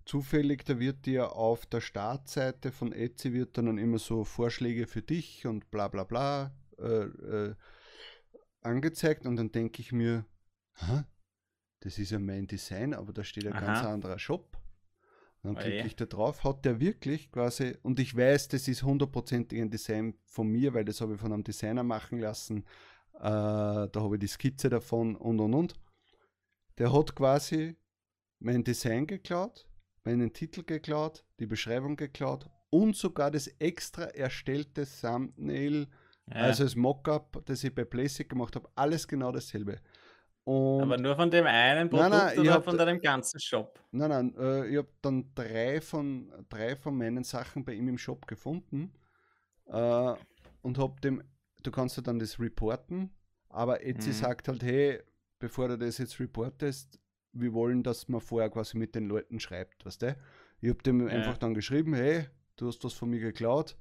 zufällig, 0.05 0.65
da 0.65 0.79
wird 0.79 1.05
dir 1.07 1.33
auf 1.33 1.67
der 1.67 1.81
Startseite 1.81 2.71
von 2.71 2.93
Etsy 2.93 3.33
wird 3.33 3.59
dann 3.59 3.79
immer 3.79 3.99
so 3.99 4.23
Vorschläge 4.23 4.87
für 4.87 5.03
dich 5.03 5.45
und 5.47 5.73
bla 5.73 5.89
bla 5.89 6.05
bla 6.05 6.55
äh, 6.79 7.07
äh 7.07 7.55
angezeigt 8.61 9.27
und 9.27 9.37
dann 9.37 9.51
denke 9.51 9.81
ich 9.81 9.93
mir, 9.93 10.25
Hä? 10.75 11.05
Das 11.81 11.99
ist 11.99 12.11
ja 12.11 12.19
mein 12.19 12.47
Design, 12.47 12.95
aber 12.95 13.13
da 13.13 13.25
steht 13.25 13.47
ein 13.47 13.53
Aha. 13.53 13.67
ganz 13.67 13.87
anderer 13.87 14.19
Shop. 14.19 14.57
dann 15.43 15.55
klicke 15.57 15.87
ich 15.87 15.97
da 15.97 16.07
drauf, 16.07 16.43
hat 16.43 16.65
der 16.65 16.81
wirklich 16.81 17.31
quasi, 17.31 17.77
und 17.83 18.01
ich 18.01 18.17
weiß, 18.17 18.49
das 18.49 18.67
ist 18.67 18.83
hundertprozentig 18.83 19.61
ein 19.61 19.71
Design 19.71 20.15
von 20.25 20.49
mir, 20.49 20.75
weil 20.75 20.85
das 20.85 21.01
habe 21.01 21.15
ich 21.15 21.21
von 21.21 21.33
einem 21.33 21.45
Designer 21.45 21.85
machen 21.85 22.19
lassen. 22.19 22.65
Äh, 23.15 23.21
da 23.21 23.91
habe 23.95 24.17
ich 24.17 24.21
die 24.21 24.27
Skizze 24.27 24.69
davon 24.69 25.15
und 25.17 25.41
und 25.41 25.55
und. 25.55 25.75
Der 26.79 26.93
hat 26.93 27.15
quasi 27.15 27.77
mein 28.39 28.65
Design 28.65 29.07
geklaut, 29.07 29.67
meinen 30.05 30.33
Titel 30.33 30.63
geklaut, 30.65 31.25
die 31.39 31.47
Beschreibung 31.47 31.97
geklaut 31.97 32.51
und 32.71 32.97
sogar 32.97 33.31
das 33.31 33.47
extra 33.59 34.05
erstellte 34.05 34.87
Thumbnail, 34.87 35.89
ja. 36.29 36.35
also 36.35 36.65
das 36.65 36.77
Mockup, 36.77 37.43
das 37.47 37.65
ich 37.65 37.75
bei 37.75 37.85
Playsic 37.85 38.29
gemacht 38.29 38.57
habe, 38.57 38.69
alles 38.75 39.07
genau 39.09 39.33
dasselbe. 39.33 39.81
Und 40.47 40.83
Aber 40.85 40.97
nur 40.97 41.17
von 41.17 41.29
dem 41.31 41.45
einen 41.45 41.91
Produkt 41.91 42.11
nein, 42.11 42.37
nein, 42.37 42.39
oder 42.39 42.63
von 42.63 42.79
deinem 42.79 43.01
ganzen 43.01 43.41
Shop? 43.41 43.81
Nein, 43.91 44.09
nein, 44.11 44.35
äh, 44.39 44.67
ich 44.69 44.77
habe 44.77 44.89
dann 45.03 45.35
drei 45.35 45.81
von, 45.81 46.33
drei 46.49 46.77
von 46.77 46.97
meinen 46.97 47.25
Sachen 47.25 47.65
bei 47.65 47.73
ihm 47.75 47.89
im 47.89 47.99
Shop 47.99 48.27
gefunden 48.29 48.93
äh, 49.67 50.15
und 50.63 50.79
habe 50.79 51.01
dem, 51.01 51.23
du 51.65 51.71
kannst 51.73 51.97
ja 51.97 52.03
dann 52.03 52.19
das 52.21 52.39
reporten 52.39 53.11
Aber 53.49 53.83
Etsy 53.85 54.11
Mhm. 54.11 54.15
sagt 54.15 54.47
halt, 54.49 54.63
hey, 54.63 55.01
bevor 55.41 55.67
du 55.69 55.79
das 55.79 55.99
jetzt 55.99 56.21
reportest, 56.21 57.01
wir 57.33 57.53
wollen, 57.53 57.83
dass 57.83 58.09
man 58.09 58.21
vorher 58.21 58.49
quasi 58.51 58.79
mit 58.79 58.95
den 58.95 59.07
Leuten 59.09 59.41
schreibt, 59.41 59.85
weißt 59.85 60.03
du? 60.03 60.17
Ich 60.61 60.69
habe 60.69 60.83
dem 60.85 61.01
Ja. 61.09 61.15
einfach 61.15 61.39
dann 61.39 61.55
geschrieben, 61.55 61.93
hey, 61.95 62.27
du 62.57 62.69
hast 62.69 62.85
was 62.85 62.93
von 62.93 63.11
mir 63.11 63.21
geklaut, 63.21 63.77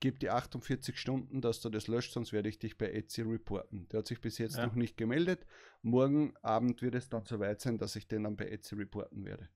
gebe 0.00 0.18
dir 0.18 0.34
48 0.34 0.98
Stunden, 0.98 1.40
dass 1.40 1.60
du 1.60 1.68
das 1.68 1.86
löscht, 1.86 2.12
sonst 2.12 2.32
werde 2.32 2.48
ich 2.48 2.58
dich 2.58 2.76
bei 2.78 2.90
Etsy 2.90 3.22
reporten. 3.22 3.86
Der 3.90 3.98
hat 3.98 4.06
sich 4.06 4.20
bis 4.20 4.38
jetzt 4.38 4.56
Ja. 4.56 4.66
noch 4.66 4.74
nicht 4.74 4.96
gemeldet. 4.96 5.46
Morgen 5.82 6.34
Abend 6.42 6.82
wird 6.82 6.94
es 6.94 7.08
dann 7.08 7.24
soweit 7.24 7.60
sein, 7.60 7.78
dass 7.78 7.96
ich 7.96 8.08
den 8.08 8.24
dann 8.24 8.36
bei 8.36 8.46
Etsy 8.48 8.74
reporten 8.74 9.24
werde. 9.24 9.48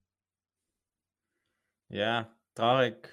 Ja, 1.88 2.34
traurig. 2.54 3.12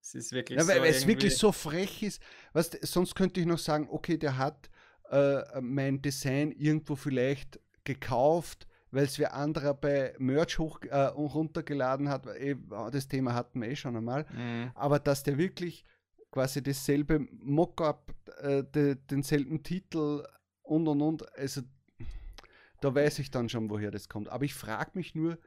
Es 0.00 0.14
ist 0.14 0.32
wirklich 0.32 0.58
Ja, 0.58 0.66
weil, 0.66 0.76
so 0.76 0.82
weil 0.82 0.90
es 0.90 1.06
wirklich 1.06 1.36
so 1.36 1.52
frech 1.52 2.02
ist. 2.02 2.22
Weißt, 2.52 2.78
sonst 2.86 3.14
könnte 3.14 3.40
ich 3.40 3.46
noch 3.46 3.58
sagen, 3.58 3.88
okay, 3.90 4.16
der 4.16 4.38
hat 4.38 4.70
äh, 5.10 5.60
mein 5.60 6.00
Design 6.00 6.52
irgendwo 6.52 6.96
vielleicht 6.96 7.60
gekauft, 7.84 8.66
weil 8.90 9.04
es 9.04 9.18
wer 9.18 9.34
anderer 9.34 9.74
bei 9.74 10.14
Merch 10.18 10.58
hoch 10.58 10.80
äh, 10.82 11.10
und 11.10 11.26
runtergeladen 11.26 12.08
hat. 12.08 12.26
Eh, 12.26 12.56
Das 12.90 13.08
Thema 13.08 13.34
hatten 13.34 13.60
wir 13.60 13.68
eh 13.68 13.76
schon 13.76 13.96
einmal. 13.96 14.24
Mhm. 14.32 14.70
Aber 14.74 14.98
dass 14.98 15.22
der 15.22 15.36
wirklich 15.36 15.84
quasi 16.30 16.62
dasselbe 16.62 17.20
Mockup, 17.30 18.14
äh, 18.40 18.64
de, 18.64 18.96
denselben 18.96 19.62
Titel 19.62 20.26
und 20.62 20.88
und 20.88 21.00
und, 21.02 21.38
also 21.38 21.62
da 22.80 22.94
weiß 22.94 23.18
ich 23.20 23.30
dann 23.30 23.48
schon, 23.48 23.70
woher 23.70 23.90
das 23.90 24.08
kommt. 24.08 24.28
Aber 24.28 24.44
ich 24.44 24.54
frage 24.54 24.92
mich 24.94 25.14
nur, 25.14 25.38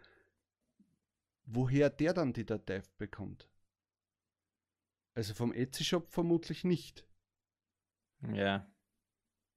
woher 1.45 1.89
der 1.89 2.13
dann 2.13 2.33
die 2.33 2.45
Datei 2.45 2.83
bekommt. 2.97 3.47
Also 5.13 5.33
vom 5.33 5.53
Etsy-Shop 5.53 6.09
vermutlich 6.09 6.63
nicht. 6.63 7.05
Ja. 8.33 8.67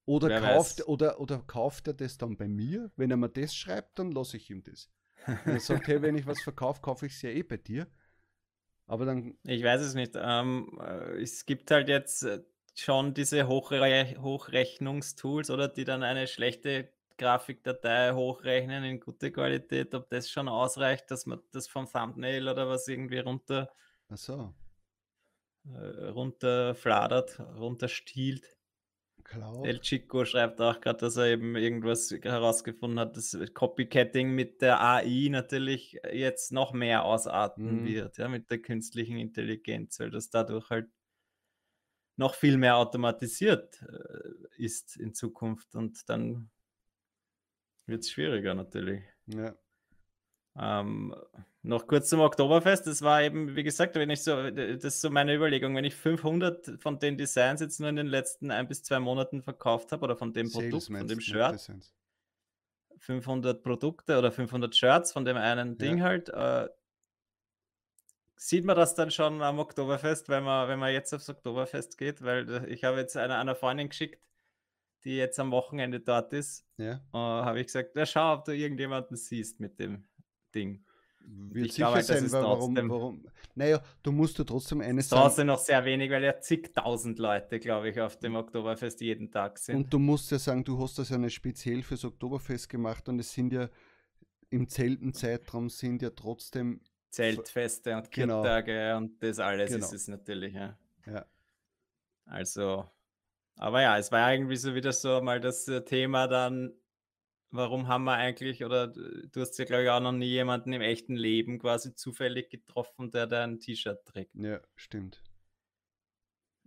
Oder 0.05 0.29
Wer 0.29 0.41
kauft, 0.41 0.79
weiß. 0.79 0.87
oder, 0.87 1.19
oder 1.19 1.39
kauft 1.39 1.87
er 1.87 1.93
das 1.93 2.17
dann 2.17 2.37
bei 2.37 2.47
mir? 2.47 2.91
Wenn 2.95 3.11
er 3.11 3.17
mir 3.17 3.29
das 3.29 3.55
schreibt, 3.55 3.97
dann 3.99 4.11
lasse 4.11 4.37
ich 4.37 4.49
ihm 4.49 4.63
das. 4.63 4.89
Er 5.45 5.59
sagt, 5.59 5.87
hey, 5.87 6.01
wenn 6.01 6.15
ich 6.15 6.27
was 6.27 6.41
verkaufe, 6.41 6.81
kaufe 6.81 7.07
ich 7.07 7.13
es 7.13 7.21
ja 7.23 7.31
eh 7.31 7.41
bei 7.41 7.57
dir. 7.57 7.87
Aber 8.87 9.05
dann, 9.05 9.37
Ich 9.43 9.63
weiß 9.63 9.81
es 9.81 9.95
nicht. 9.95 10.13
Ähm, 10.15 10.79
äh, 10.81 11.21
es 11.21 11.45
gibt 11.45 11.71
halt 11.71 11.89
jetzt 11.89 12.23
äh, 12.23 12.43
schon 12.75 13.13
diese 13.13 13.47
Hochre 13.47 13.81
Hochrechnungstools 14.21 15.49
oder 15.49 15.67
die 15.67 15.85
dann 15.85 16.03
eine 16.03 16.27
schlechte 16.27 16.89
Grafikdatei 17.17 18.13
hochrechnen 18.13 18.83
in 18.83 18.99
gute 18.99 19.31
Qualität, 19.31 19.95
ob 19.95 20.09
das 20.09 20.29
schon 20.29 20.49
ausreicht, 20.49 21.09
dass 21.09 21.25
man 21.25 21.39
das 21.51 21.67
vom 21.67 21.87
Thumbnail 21.87 22.47
oder 22.49 22.67
was 22.67 22.87
irgendwie 22.87 23.19
runter, 23.19 23.69
ach 24.09 24.17
so, 24.17 24.53
äh, 25.73 26.07
runterfladert, 26.09 27.39
runterstiehlt. 27.39 28.57
Cloud. 29.25 29.65
El 29.65 29.79
Chico 29.81 30.23
schreibt 30.23 30.61
auch 30.61 30.79
gerade, 30.79 30.99
dass 30.99 31.17
er 31.17 31.25
eben 31.25 31.55
irgendwas 31.55 32.11
herausgefunden 32.11 32.99
hat, 32.99 33.17
dass 33.17 33.37
Copycatting 33.53 34.31
mit 34.33 34.61
der 34.61 34.79
AI 34.81 35.27
natürlich 35.29 35.99
jetzt 36.11 36.51
noch 36.51 36.73
mehr 36.73 37.03
ausarten 37.03 37.81
Mhm. 37.81 37.85
wird, 37.85 38.17
ja, 38.17 38.29
mit 38.29 38.49
der 38.49 38.61
künstlichen 38.61 39.17
Intelligenz, 39.17 39.99
weil 39.99 40.11
das 40.11 40.29
dadurch 40.29 40.69
halt 40.69 40.87
noch 42.17 42.35
viel 42.35 42.57
mehr 42.57 42.77
automatisiert 42.77 43.81
äh, 43.81 44.63
ist 44.63 44.95
in 44.95 45.13
Zukunft 45.13 45.75
und 45.75 46.07
dann 46.09 46.49
wird 47.87 48.03
es 48.03 48.11
schwieriger 48.11 48.53
natürlich. 48.53 49.03
Ja. 49.27 49.55
Ähm, 50.57 51.15
noch 51.63 51.87
kurz 51.87 52.09
zum 52.09 52.19
Oktoberfest. 52.19 52.87
Das 52.87 53.01
war 53.01 53.21
eben, 53.23 53.55
wie 53.55 53.63
gesagt, 53.63 53.95
wenn 53.95 54.09
ich 54.09 54.23
so, 54.23 54.49
das 54.51 54.83
ist 54.83 55.01
so 55.01 55.09
meine 55.09 55.33
Überlegung, 55.35 55.75
wenn 55.75 55.83
ich 55.85 55.95
500 55.95 56.79
von 56.81 56.99
den 56.99 57.17
Designs 57.17 57.59
jetzt 57.61 57.79
nur 57.79 57.89
in 57.89 57.95
den 57.95 58.07
letzten 58.07 58.51
ein 58.51 58.67
bis 58.67 58.83
zwei 58.83 58.99
Monaten 58.99 59.41
verkauft 59.41 59.91
habe 59.91 60.03
oder 60.03 60.15
von 60.15 60.31
dem 60.33 60.47
Sales 60.47 60.69
Produkt, 60.69 60.85
von 60.99 61.07
dem 61.07 61.19
Shirt, 61.19 61.53
Designs. 61.53 61.93
500 62.99 63.63
Produkte 63.63 64.17
oder 64.17 64.31
500 64.31 64.75
Shirts 64.75 65.11
von 65.11 65.25
dem 65.25 65.37
einen 65.37 65.77
Ding 65.77 66.01
halt, 66.01 66.29
äh, 66.29 66.69
sieht 68.37 68.65
man 68.65 68.75
das 68.75 68.95
dann 68.95 69.11
schon 69.11 69.41
am 69.41 69.59
Oktoberfest, 69.59 70.29
wenn 70.29 70.43
man, 70.43 70.67
wenn 70.67 70.79
man 70.79 70.93
jetzt 70.93 71.13
aufs 71.13 71.29
Oktoberfest 71.29 71.97
geht, 71.97 72.21
weil 72.21 72.49
äh, 72.49 72.67
ich 72.67 72.83
habe 72.83 72.97
jetzt 72.97 73.17
einer, 73.17 73.39
einer 73.39 73.55
Freundin 73.55 73.89
geschickt, 73.89 74.23
die 75.03 75.17
jetzt 75.17 75.39
am 75.39 75.51
Wochenende 75.51 75.99
dort 75.99 76.33
ist, 76.33 76.65
Ja. 76.77 76.93
äh, 77.13 77.17
habe 77.17 77.59
ich 77.59 77.67
gesagt, 77.67 77.95
ja, 77.95 78.05
schau, 78.05 78.33
ob 78.33 78.45
du 78.45 78.51
irgendjemanden 78.55 79.15
siehst 79.17 79.59
mit 79.59 79.79
dem 79.79 80.07
Ding. 80.55 80.83
Wird 81.27 81.67
ich 81.67 81.75
glaube 81.75 81.95
halt, 81.95 82.07
das 82.07 82.17
sein, 82.17 82.25
ist 82.25 82.31
warum, 82.33 82.75
trotzdem- 82.75 82.89
warum. 82.89 83.25
Naja, 83.55 83.81
du 84.03 84.11
musst 84.11 84.37
ja 84.37 84.43
trotzdem 84.43 84.81
eines 84.81 85.09
sagen. 85.09 85.23
trotzdem 85.23 85.47
noch 85.47 85.57
sehr 85.57 85.83
wenig, 85.85 86.11
weil 86.11 86.23
ja 86.23 86.39
zigtausend 86.39 87.17
Leute, 87.19 87.59
glaube 87.59 87.89
ich, 87.89 87.99
auf 87.99 88.17
dem 88.19 88.35
Oktoberfest 88.35 89.01
jeden 89.01 89.31
Tag 89.31 89.57
sind. 89.57 89.75
Und 89.75 89.93
du 89.93 89.97
musst 89.97 90.29
ja 90.31 90.37
sagen, 90.37 90.63
du 90.63 90.79
hast 90.79 90.99
das 90.99 91.09
ja 91.09 91.17
nicht 91.17 91.33
speziell 91.33 91.81
fürs 91.81 92.05
Oktoberfest 92.05 92.69
gemacht 92.69 93.09
und 93.09 93.17
es 93.19 93.33
sind 93.33 93.51
ja 93.53 93.69
im 94.51 94.67
selben 94.67 95.13
Zeitraum 95.13 95.69
sind 95.69 96.01
ja 96.03 96.11
trotzdem. 96.11 96.81
Zeltfeste 97.09 97.95
und 97.95 98.11
Genau. 98.11 98.41
Kirchtage 98.43 98.95
und 98.97 99.23
das 99.23 99.39
alles 99.39 99.71
Genau. 99.71 99.85
ist 99.85 99.93
es 99.93 100.07
natürlich, 100.07 100.53
ja. 100.53 100.77
Ja. 101.07 101.25
Also, 102.25 102.85
aber 103.55 103.81
ja, 103.81 103.97
es 103.97 104.11
war 104.11 104.31
irgendwie 104.33 104.57
so 104.57 104.75
wieder 104.75 104.91
so 104.91 105.21
mal 105.21 105.39
das 105.39 105.67
äh, 105.67 105.83
Thema 105.83 106.27
dann, 106.27 106.73
warum 107.55 107.87
haben 107.87 108.03
wir 108.03 108.13
eigentlich, 108.13 108.63
oder 108.63 108.87
du 108.87 109.41
hast 109.41 109.57
ja, 109.57 109.65
glaube 109.65 109.83
ich, 109.83 109.89
auch 109.89 109.99
noch 109.99 110.11
nie 110.11 110.29
jemanden 110.29 110.73
im 110.73 110.81
echten 110.81 111.15
Leben 111.15 111.59
quasi 111.59 111.95
zufällig 111.95 112.49
getroffen, 112.49 113.11
der 113.11 113.27
da 113.27 113.43
ein 113.43 113.59
T-Shirt 113.59 114.05
trägt. 114.05 114.35
Ja, 114.35 114.61
stimmt. 114.75 115.21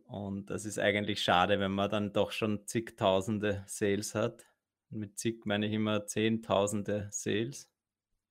Und 0.05 0.51
das 0.51 0.65
ist 0.65 0.79
eigentlich 0.79 1.23
schade, 1.23 1.61
wenn 1.61 1.73
man 1.73 1.91
dann 1.91 2.13
doch 2.13 2.33
schon 2.33 2.67
zigtausende 2.67 3.65
Sales 3.67 4.15
hat. 4.15 4.47
Und 4.91 5.01
mit 5.01 5.19
zig 5.19 5.45
meine 5.45 5.67
ich 5.67 5.73
immer 5.73 6.07
zehntausende 6.07 7.09
Sales 7.11 7.71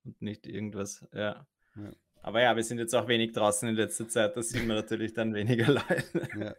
und 0.04 0.20
nicht 0.20 0.46
irgendwas, 0.46 1.06
ja. 1.12 1.46
Ja. 1.76 1.92
Aber 2.22 2.42
ja, 2.42 2.56
wir 2.56 2.64
sind 2.64 2.78
jetzt 2.78 2.94
auch 2.94 3.06
wenig 3.06 3.32
draußen 3.32 3.68
in 3.68 3.76
letzter 3.76 4.08
Zeit, 4.08 4.36
da 4.36 4.42
sehen 4.42 4.66
wir 4.66 4.74
natürlich 4.74 5.14
dann 5.14 5.34
weniger 5.34 5.72
Leute. 5.72 6.28
Ja. 6.38 6.54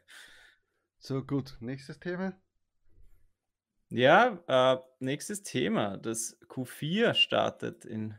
So, 0.99 1.23
gut. 1.23 1.57
Nächstes 1.59 1.99
Thema. 1.99 2.39
Ja, 3.89 4.39
äh, 4.47 4.77
nächstes 4.99 5.43
Thema. 5.43 5.97
Das 5.97 6.39
Q4 6.47 7.13
startet 7.13 7.85
in, 7.85 8.15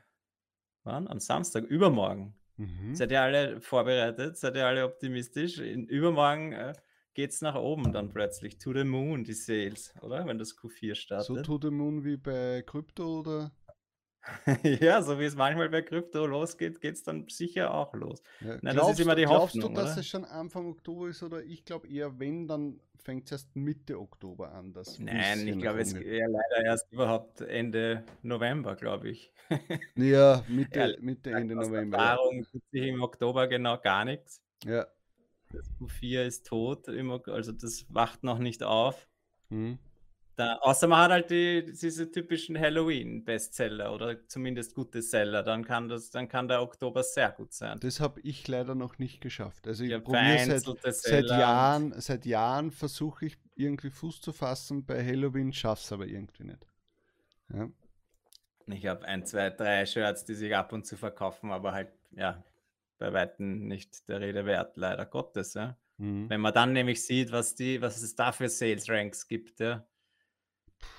wann? 0.84 1.06
Am 1.08 1.20
Samstag, 1.20 1.64
übermorgen. 1.64 2.34
Mhm. 2.56 2.94
Seid 2.94 3.10
ihr 3.12 3.22
alle 3.22 3.60
vorbereitet? 3.60 4.36
Seid 4.36 4.56
ihr 4.56 4.66
alle 4.66 4.84
optimistisch? 4.84 5.58
In, 5.58 5.86
übermorgen 5.86 6.52
äh, 6.52 6.72
geht 7.14 7.30
es 7.30 7.40
nach 7.40 7.54
oben 7.54 7.92
dann 7.92 8.10
plötzlich. 8.10 8.58
To 8.58 8.72
the 8.74 8.84
moon, 8.84 9.24
die 9.24 9.32
Sales, 9.32 9.94
oder? 10.02 10.26
Wenn 10.26 10.38
das 10.38 10.56
Q4 10.56 10.88
So 10.88 10.94
startet. 10.94 11.46
to 11.46 11.58
the 11.62 11.70
moon 11.70 12.04
wie 12.04 12.16
bei 12.16 12.62
Krypto 12.66 13.20
oder? 13.20 13.52
ja, 14.62 15.02
so 15.02 15.18
wie 15.18 15.24
es 15.24 15.34
manchmal 15.34 15.68
bei 15.68 15.82
Krypto 15.82 16.26
losgeht, 16.26 16.80
geht 16.80 16.94
es 16.94 17.02
dann 17.02 17.26
sicher 17.28 17.72
auch 17.72 17.94
los. 17.94 18.22
Ja. 18.40 18.58
Nein, 18.60 18.76
das 18.76 18.90
ist 18.92 19.00
immer 19.00 19.14
die 19.14 19.22
glaubst 19.24 19.54
Hoffnung, 19.54 19.74
du, 19.74 19.80
dass 19.80 19.92
oder? 19.92 20.00
es 20.00 20.08
schon 20.08 20.24
Anfang 20.24 20.66
Oktober 20.66 21.08
ist 21.08 21.22
oder 21.22 21.42
ich 21.42 21.64
glaube 21.64 21.88
eher, 21.88 22.18
wenn, 22.18 22.46
dann 22.46 22.80
fängt 23.02 23.26
es 23.26 23.32
erst 23.32 23.56
Mitte 23.56 23.98
Oktober 23.98 24.52
an. 24.52 24.72
Das 24.72 24.98
Nein, 24.98 25.46
ich 25.48 25.58
glaube, 25.58 25.80
es 25.80 25.92
ja 25.92 26.26
leider 26.26 26.64
erst 26.64 26.92
überhaupt 26.92 27.40
Ende 27.40 28.04
November, 28.22 28.76
glaube 28.76 29.08
ich. 29.08 29.32
Ja, 29.96 30.44
Mitte, 30.46 30.78
Ehrlich 30.78 31.00
Mitte 31.00 31.30
Ende 31.32 31.56
November. 31.56 31.98
ja. 31.98 32.10
Erfahrung 32.10 32.44
tut 32.44 32.62
sich 32.70 32.86
im 32.86 33.02
Oktober 33.02 33.48
genau 33.48 33.78
gar 33.78 34.04
nichts. 34.04 34.40
Ja. 34.64 34.86
Das 35.52 35.68
Q4 35.80 36.22
ist 36.26 36.46
tot, 36.46 36.88
also 36.88 37.50
das 37.50 37.84
wacht 37.88 38.22
noch 38.22 38.38
nicht 38.38 38.62
auf. 38.62 39.08
Mhm. 39.48 39.78
Da, 40.37 40.56
außer 40.56 40.87
man 40.87 41.00
hat 41.00 41.10
halt 41.10 41.30
die, 41.30 41.64
diese 41.66 42.10
typischen 42.10 42.58
Halloween-Bestseller 42.58 43.92
oder 43.92 44.26
zumindest 44.26 44.75
gute 44.75 45.02
Seller, 45.02 45.42
dann 45.42 45.64
kann, 45.64 45.88
das, 45.88 46.10
dann 46.10 46.28
kann 46.28 46.49
der 46.49 46.62
Oktober 46.62 47.02
sehr 47.02 47.30
gut 47.30 47.52
sein. 47.52 47.78
Das 47.80 48.00
habe 48.00 48.20
ich 48.20 48.46
leider 48.49 48.75
noch 48.75 48.99
nicht 48.99 49.20
geschafft. 49.20 49.66
Also 49.66 49.84
ich 49.84 49.90
Ja, 49.90 49.99
probiere 49.99 50.60
seit, 50.60 50.94
seit 50.94 51.28
Jahren, 51.28 51.92
seit 52.00 52.25
Jahren 52.25 52.70
versuche 52.70 53.26
ich 53.26 53.38
irgendwie 53.54 53.90
Fuß 53.90 54.20
zu 54.20 54.32
fassen. 54.32 54.87
Bei 54.87 55.04
Halloween 55.04 55.52
schaff's 55.52 55.92
aber 55.92 56.06
irgendwie 56.06 56.44
nicht. 56.44 56.66
Ja. 57.52 57.68
Ich 58.66 58.87
habe 58.87 59.04
ein, 59.04 59.26
zwei, 59.26 59.50
drei 59.50 59.84
Shirts, 59.84 60.25
die 60.25 60.34
sich 60.34 60.54
ab 60.54 60.72
und 60.72 60.87
zu 60.87 60.96
verkaufen, 60.96 61.50
aber 61.50 61.72
halt, 61.72 61.92
ja, 62.12 62.44
bei 62.99 63.12
Weitem 63.12 63.66
nicht 63.66 64.08
der 64.08 64.20
Rede 64.20 64.46
wert, 64.46 64.76
leider 64.76 65.06
Gottes. 65.06 65.54
Ja. 65.54 65.76
Mhm. 65.96 66.30
Wenn 66.30 66.40
man 66.40 66.54
dann 66.54 66.72
nämlich 66.72 67.04
sieht, 67.04 67.32
was, 67.32 67.54
die, 67.54 67.82
was 67.82 68.00
es 68.00 68.14
da 68.14 68.32
für 68.32 68.49
Sales 68.49 68.88
Ranks 68.88 69.26
gibt, 69.26 69.60
ja, 69.60 69.87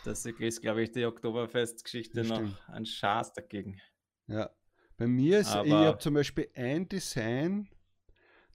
das 0.03 0.25
ist, 0.25 0.61
glaube 0.61 0.83
ich, 0.83 0.91
die 0.91 1.05
Oktoberfest-Geschichte 1.05 2.23
noch 2.23 2.41
ein 2.69 2.85
Schaß 2.85 3.33
dagegen. 3.33 3.79
Ja. 4.27 4.50
Bei 4.97 5.07
mir 5.07 5.39
ist, 5.39 5.50
ich 5.50 5.55
Aber- 5.55 5.85
habe 5.85 5.97
zum 6.00 6.13
Beispiel 6.13 6.50
ein 6.55 6.88
Design, 6.88 7.67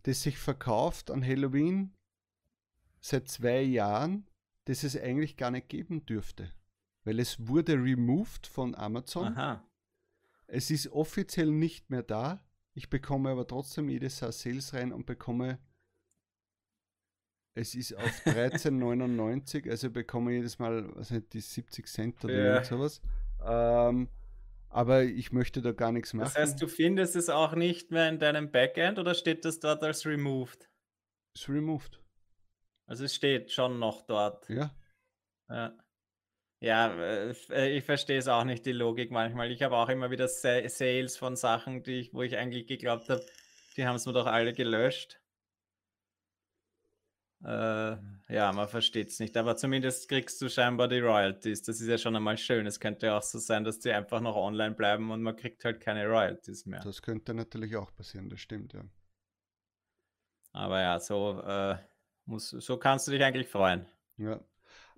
das 0.05 0.23
sich 0.23 0.39
verkauft 0.39 1.11
an 1.11 1.25
Halloween 1.27 1.93
seit 3.01 3.29
zwei 3.29 3.63
Jahren, 3.63 4.27
das 4.67 4.85
es 4.85 4.97
eigentlich 4.97 5.37
gar 5.37 5.51
nicht 5.51 5.69
geben 5.69 6.07
dürfte. 6.07 6.53
Weil 7.05 7.21
es 7.21 7.47
wurde 7.49 7.75
removed 7.75 8.47
von 8.47 8.75
Amazon. 8.75 9.29
Aha. 9.37 9.65
Es 10.49 10.71
ist 10.71 10.89
offiziell 10.89 11.51
nicht 11.51 11.91
mehr 11.91 12.03
da. 12.03 12.45
Ich 12.75 12.91
bekomme 12.91 13.31
aber 13.31 13.47
trotzdem 13.47 13.89
jedes 13.89 14.21
Jahr 14.21 14.33
Sales 14.33 14.75
rein 14.75 14.93
und 14.93 15.07
bekomme 15.07 15.59
Es 17.59 17.75
ist 17.75 17.97
auf 17.97 18.05
13,99, 18.27 19.71
also 19.71 19.91
bekomme 19.91 20.31
ich 20.33 20.37
jedes 20.37 20.59
Mal, 20.59 20.95
was 20.95 21.11
nicht, 21.11 21.33
die 21.33 21.41
70 21.41 21.87
Cent 21.87 22.23
oder 22.23 22.35
ja. 22.35 22.65
sowas. 22.65 23.01
Ähm, 23.43 24.11
aber 24.69 25.05
ich 25.05 25.33
möchte 25.33 25.63
da 25.63 25.73
gar 25.73 25.91
nichts 25.91 26.13
machen. 26.13 26.27
Das 26.27 26.37
heißt, 26.37 26.61
du 26.61 26.69
findest 26.69 27.17
es 27.17 27.31
auch 27.31 27.55
nicht 27.55 27.91
mehr 27.91 28.11
in 28.11 28.19
deinem 28.19 28.51
Backend 28.51 28.99
oder 28.99 29.15
steht 29.15 29.47
das 29.47 29.59
dort 29.59 29.83
als 29.83 30.05
removed? 30.05 30.69
Ist 31.35 31.49
removed. 31.49 31.99
Also 32.87 33.05
es 33.05 33.15
steht 33.15 33.51
schon 33.51 33.79
noch 33.79 34.03
dort. 34.03 34.47
Ja. 34.51 34.77
Ja, 35.49 35.79
ja 36.61 36.95
äh, 36.95 37.75
ich 37.75 37.85
verstehe 37.85 38.19
es 38.19 38.29
auch 38.29 38.45
nicht, 38.45 38.67
die 38.67 38.73
Logik 38.73 39.11
manchmal. 39.11 39.51
Ich 39.51 39.63
habe 39.63 39.77
auch 39.77 39.89
immer 39.89 40.11
wieder 40.11 40.29
Sales 40.29 41.17
von 41.17 41.37
Sachen, 41.37 41.83
die 41.85 42.01
ich, 42.01 42.13
wo 42.13 42.21
ich 42.21 42.37
eigentlich 42.37 42.67
geglaubt 42.67 43.09
habe, 43.09 43.25
die 43.79 43.87
haben 43.87 43.97
es 43.97 44.05
mir 44.05 44.13
doch 44.13 44.27
alle 44.27 44.53
gelöscht. 44.53 45.23
Äh, 47.45 47.97
ja, 48.29 48.53
man 48.53 48.69
versteht 48.69 49.09
es 49.09 49.21
nicht, 49.21 49.37
aber 49.37 49.57
zumindest 49.57 50.09
kriegst 50.09 50.41
du 50.41 50.49
scheinbar 50.49 50.89
die 50.89 51.01
Royalties. 51.01 51.63
Das 51.63 51.81
ist 51.81 51.89
ja 51.89 51.99
schon 51.99 52.17
einmal 52.17 52.39
schön. 52.39 52.67
Es 52.67 52.81
könnte 52.81 53.13
auch 53.15 53.23
so 53.23 53.39
sein, 53.39 53.65
dass 53.65 53.79
die 53.79 53.93
einfach 53.93 54.21
noch 54.21 54.37
online 54.37 54.75
bleiben 54.75 55.11
und 55.11 55.23
man 55.23 55.37
kriegt 55.37 55.65
halt 55.65 55.81
keine 55.81 56.07
Royalties 56.07 56.67
mehr. 56.67 56.81
Das 56.81 57.03
könnte 57.03 57.35
natürlich 57.35 57.77
auch 57.77 57.95
passieren, 57.95 58.29
das 58.29 58.41
stimmt, 58.41 58.73
ja. 58.73 58.83
Aber 60.53 60.81
ja, 60.81 60.99
so, 60.99 61.43
äh, 61.43 61.77
muss, 62.25 62.49
so 62.49 62.79
kannst 62.79 63.07
du 63.07 63.13
dich 63.13 63.23
eigentlich 63.23 63.49
freuen. 63.49 63.87
Ja. 64.17 64.41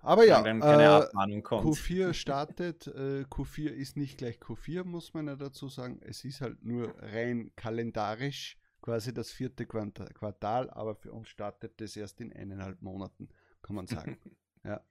Aber 0.01 0.25
ja, 0.25 0.43
wenn 0.45 0.61
keine 0.61 0.83
äh, 0.83 0.87
Abmahnung 0.87 1.43
kommt. 1.43 1.67
Q4 1.67 2.13
startet. 2.13 2.87
Äh, 2.87 3.25
Q4 3.29 3.67
ist 3.69 3.97
nicht 3.97 4.17
gleich 4.17 4.37
Q4, 4.37 4.85
muss 4.85 5.13
man 5.13 5.27
ja 5.27 5.35
dazu 5.35 5.67
sagen. 5.67 5.99
Es 6.01 6.23
ist 6.23 6.39
halt 6.39 6.63
nur 6.63 6.95
rein 6.99 7.51
kalendarisch 7.57 8.58
quasi 8.81 9.13
das 9.13 9.31
vierte 9.31 9.65
Quartal, 9.65 10.69
aber 10.69 10.95
für 10.95 11.11
uns 11.11 11.27
startet 11.27 11.79
das 11.81 11.95
erst 11.95 12.21
in 12.21 12.33
eineinhalb 12.33 12.81
Monaten, 12.81 13.29
kann 13.61 13.75
man 13.75 13.87
sagen. 13.87 14.19
ja. 14.63 14.83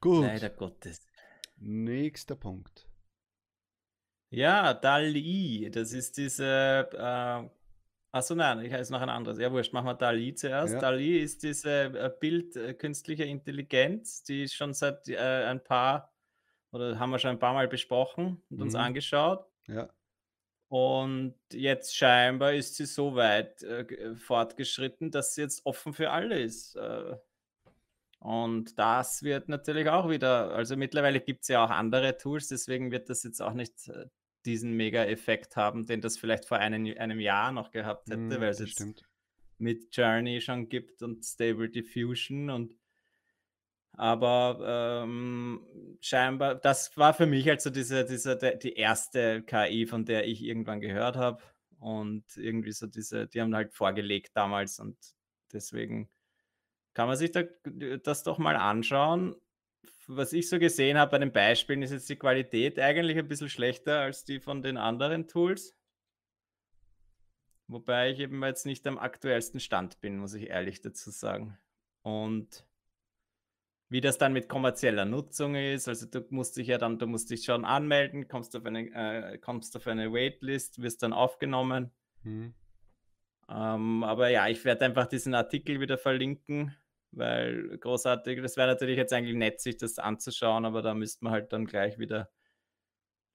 Gut. 0.00 0.24
Leider 0.24 0.50
Gottes. 0.50 1.06
Nächster 1.56 2.36
Punkt. 2.36 2.88
Ja, 4.30 4.74
DALI, 4.74 5.70
das 5.72 5.92
ist 5.92 6.18
diese. 6.18 6.88
Äh, 6.92 7.48
achso, 8.12 8.34
nein, 8.34 8.60
ich 8.60 8.72
heiße 8.72 8.92
noch 8.92 9.00
ein 9.00 9.08
anderes. 9.08 9.38
Ja, 9.38 9.50
wurscht, 9.50 9.72
machen 9.72 9.86
wir 9.86 9.94
DALI 9.94 10.34
zuerst. 10.34 10.74
Ja. 10.74 10.80
DALI 10.80 11.18
ist 11.18 11.42
diese 11.42 11.84
äh, 11.84 12.12
Bild 12.20 12.54
äh, 12.56 12.74
künstliche 12.74 13.24
Intelligenz, 13.24 14.22
die 14.22 14.48
schon 14.48 14.74
seit 14.74 15.08
äh, 15.08 15.16
ein 15.16 15.64
paar, 15.64 16.12
oder 16.72 16.98
haben 16.98 17.10
wir 17.10 17.18
schon 17.18 17.30
ein 17.30 17.38
paar 17.38 17.54
Mal 17.54 17.68
besprochen 17.68 18.42
und 18.50 18.56
mhm. 18.58 18.62
uns 18.62 18.74
angeschaut. 18.74 19.46
Ja. 19.66 19.88
Und 20.68 21.34
jetzt 21.50 21.96
scheinbar 21.96 22.52
ist 22.52 22.76
sie 22.76 22.84
so 22.84 23.14
weit 23.14 23.62
äh, 23.62 24.14
fortgeschritten, 24.16 25.10
dass 25.10 25.34
sie 25.34 25.40
jetzt 25.40 25.64
offen 25.64 25.94
für 25.94 26.10
alle 26.10 26.38
ist. 26.38 26.76
Äh. 26.76 27.16
Und 28.20 28.78
das 28.78 29.22
wird 29.22 29.48
natürlich 29.48 29.88
auch 29.88 30.10
wieder, 30.10 30.50
also 30.50 30.76
mittlerweile 30.76 31.20
gibt 31.20 31.42
es 31.42 31.48
ja 31.48 31.64
auch 31.64 31.70
andere 31.70 32.16
Tools, 32.16 32.48
deswegen 32.48 32.90
wird 32.90 33.08
das 33.08 33.22
jetzt 33.22 33.40
auch 33.40 33.54
nicht 33.54 33.88
äh, 33.88 34.06
diesen 34.44 34.72
Mega-Effekt 34.72 35.56
haben, 35.56 35.86
den 35.86 36.00
das 36.00 36.18
vielleicht 36.18 36.44
vor 36.44 36.58
einem, 36.58 36.86
einem 36.98 37.20
Jahr 37.20 37.52
noch 37.52 37.70
gehabt 37.70 38.10
hätte, 38.10 38.18
mm, 38.18 38.40
weil 38.40 38.48
es 38.48 38.58
jetzt 38.58 38.72
stimmt. 38.72 39.08
mit 39.58 39.96
Journey 39.96 40.40
schon 40.40 40.68
gibt 40.68 41.02
und 41.02 41.24
Stable 41.24 41.70
Diffusion 41.70 42.50
und 42.50 42.74
aber 43.92 45.04
ähm, 45.04 45.66
scheinbar, 46.00 46.54
das 46.54 46.96
war 46.96 47.14
für 47.14 47.26
mich 47.26 47.48
also 47.50 47.70
diese, 47.70 48.04
diese, 48.04 48.36
die 48.36 48.74
erste 48.74 49.42
KI, 49.42 49.86
von 49.86 50.04
der 50.04 50.26
ich 50.26 50.42
irgendwann 50.42 50.80
gehört 50.80 51.16
habe. 51.16 51.42
Und 51.80 52.24
irgendwie 52.36 52.72
so 52.72 52.86
diese, 52.86 53.26
die 53.28 53.40
haben 53.40 53.54
halt 53.54 53.72
vorgelegt 53.72 54.32
damals 54.34 54.80
und 54.80 54.96
deswegen 55.52 56.08
kann 56.92 57.06
man 57.06 57.16
sich 57.16 57.30
da, 57.30 57.44
das 58.02 58.24
doch 58.24 58.38
mal 58.38 58.56
anschauen. 58.56 59.36
Was 60.08 60.32
ich 60.32 60.48
so 60.48 60.58
gesehen 60.58 60.98
habe 60.98 61.12
bei 61.12 61.18
den 61.18 61.32
Beispielen, 61.32 61.82
ist 61.82 61.92
jetzt 61.92 62.08
die 62.08 62.16
Qualität 62.16 62.78
eigentlich 62.80 63.16
ein 63.18 63.28
bisschen 63.28 63.48
schlechter 63.48 64.00
als 64.00 64.24
die 64.24 64.40
von 64.40 64.62
den 64.62 64.76
anderen 64.76 65.28
Tools. 65.28 65.76
Wobei 67.68 68.10
ich 68.10 68.18
eben 68.18 68.42
jetzt 68.42 68.66
nicht 68.66 68.86
am 68.86 68.98
aktuellsten 68.98 69.60
Stand 69.60 70.00
bin, 70.00 70.18
muss 70.18 70.34
ich 70.34 70.48
ehrlich 70.48 70.80
dazu 70.80 71.10
sagen. 71.10 71.58
Und 72.02 72.66
wie 73.88 74.00
das 74.00 74.18
dann 74.18 74.32
mit 74.32 74.48
kommerzieller 74.48 75.04
Nutzung 75.04 75.54
ist. 75.54 75.88
Also 75.88 76.06
du 76.06 76.24
musst 76.30 76.56
dich 76.56 76.68
ja 76.68 76.78
dann, 76.78 76.98
du 76.98 77.06
musst 77.06 77.30
dich 77.30 77.44
schon 77.44 77.64
anmelden, 77.64 78.28
kommst 78.28 78.54
auf 78.54 78.64
eine, 78.66 78.90
äh, 78.92 79.38
kommst 79.38 79.76
auf 79.76 79.86
eine 79.86 80.12
Waitlist, 80.12 80.82
wirst 80.82 81.02
dann 81.02 81.12
aufgenommen. 81.12 81.90
Mhm. 82.22 82.54
Ähm, 83.48 84.04
aber 84.04 84.28
ja, 84.28 84.46
ich 84.48 84.64
werde 84.64 84.84
einfach 84.84 85.06
diesen 85.06 85.34
Artikel 85.34 85.80
wieder 85.80 85.96
verlinken, 85.96 86.76
weil 87.12 87.78
großartig, 87.78 88.42
das 88.42 88.58
wäre 88.58 88.68
natürlich 88.68 88.98
jetzt 88.98 89.14
eigentlich 89.14 89.36
nett, 89.36 89.60
sich 89.60 89.78
das 89.78 89.98
anzuschauen, 89.98 90.66
aber 90.66 90.82
da 90.82 90.92
müsste 90.92 91.24
man 91.24 91.32
halt 91.32 91.52
dann 91.54 91.64
gleich 91.64 91.98
wieder, 91.98 92.30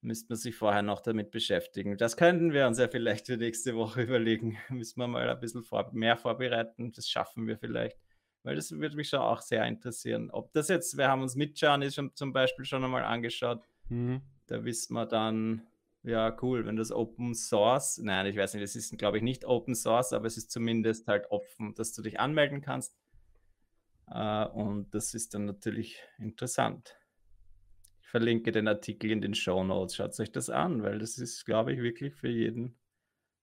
müsste 0.02 0.28
man 0.28 0.38
sich 0.38 0.54
vorher 0.54 0.82
noch 0.82 1.00
damit 1.00 1.32
beschäftigen. 1.32 1.96
Das 1.96 2.16
könnten 2.16 2.52
wir 2.52 2.68
uns 2.68 2.78
ja 2.78 2.86
vielleicht 2.86 3.26
für 3.26 3.36
nächste 3.36 3.74
Woche 3.74 4.02
überlegen. 4.04 4.56
müssen 4.68 5.00
wir 5.00 5.08
mal 5.08 5.28
ein 5.28 5.40
bisschen 5.40 5.64
vor, 5.64 5.90
mehr 5.92 6.16
vorbereiten, 6.16 6.92
das 6.92 7.08
schaffen 7.08 7.48
wir 7.48 7.58
vielleicht. 7.58 7.98
Weil 8.44 8.56
das 8.56 8.70
würde 8.70 8.94
mich 8.94 9.08
schon 9.08 9.20
auch 9.20 9.40
sehr 9.40 9.66
interessieren. 9.66 10.30
Ob 10.30 10.52
das 10.52 10.68
jetzt, 10.68 10.96
wir 10.98 11.08
haben 11.08 11.22
uns 11.22 11.34
mit 11.34 11.58
schon 11.58 12.14
zum 12.14 12.32
Beispiel 12.32 12.66
schon 12.66 12.84
einmal 12.84 13.02
angeschaut. 13.02 13.62
Mhm. 13.88 14.20
Da 14.46 14.64
wissen 14.64 14.92
wir 14.92 15.06
dann, 15.06 15.66
ja, 16.02 16.36
cool, 16.42 16.66
wenn 16.66 16.76
das 16.76 16.92
Open 16.92 17.34
Source, 17.34 17.98
nein, 17.98 18.26
ich 18.26 18.36
weiß 18.36 18.52
nicht, 18.52 18.62
das 18.62 18.76
ist, 18.76 18.96
glaube 18.98 19.16
ich, 19.16 19.22
nicht 19.22 19.46
Open 19.46 19.74
Source, 19.74 20.12
aber 20.12 20.26
es 20.26 20.36
ist 20.36 20.50
zumindest 20.50 21.08
halt 21.08 21.30
offen, 21.30 21.74
dass 21.74 21.94
du 21.94 22.02
dich 22.02 22.20
anmelden 22.20 22.60
kannst. 22.60 22.94
Uh, 24.06 24.46
und 24.52 24.94
das 24.94 25.14
ist 25.14 25.32
dann 25.32 25.46
natürlich 25.46 25.98
interessant. 26.18 26.94
Ich 28.02 28.08
verlinke 28.08 28.52
den 28.52 28.68
Artikel 28.68 29.10
in 29.10 29.22
den 29.22 29.34
Show 29.34 29.64
Notes. 29.64 29.96
Schaut 29.96 30.20
euch 30.20 30.30
das 30.30 30.50
an, 30.50 30.82
weil 30.82 30.98
das 30.98 31.16
ist, 31.16 31.46
glaube 31.46 31.72
ich, 31.72 31.80
wirklich 31.80 32.14
für 32.14 32.28
jeden 32.28 32.76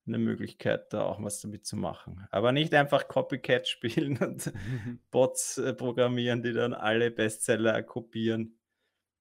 eine 0.08 0.18
Möglichkeit, 0.18 0.92
da 0.94 1.04
auch 1.04 1.22
was 1.22 1.42
damit 1.42 1.66
zu 1.66 1.76
machen. 1.76 2.26
Aber 2.32 2.52
nicht 2.52 2.74
einfach 2.74 3.08
Copycat 3.08 3.68
spielen 3.68 4.18
und 4.18 4.52
Bots 5.12 5.58
äh, 5.58 5.74
programmieren, 5.74 6.42
die 6.42 6.54
dann 6.54 6.74
alle 6.74 7.12
Bestseller 7.12 7.84
kopieren 7.84 8.58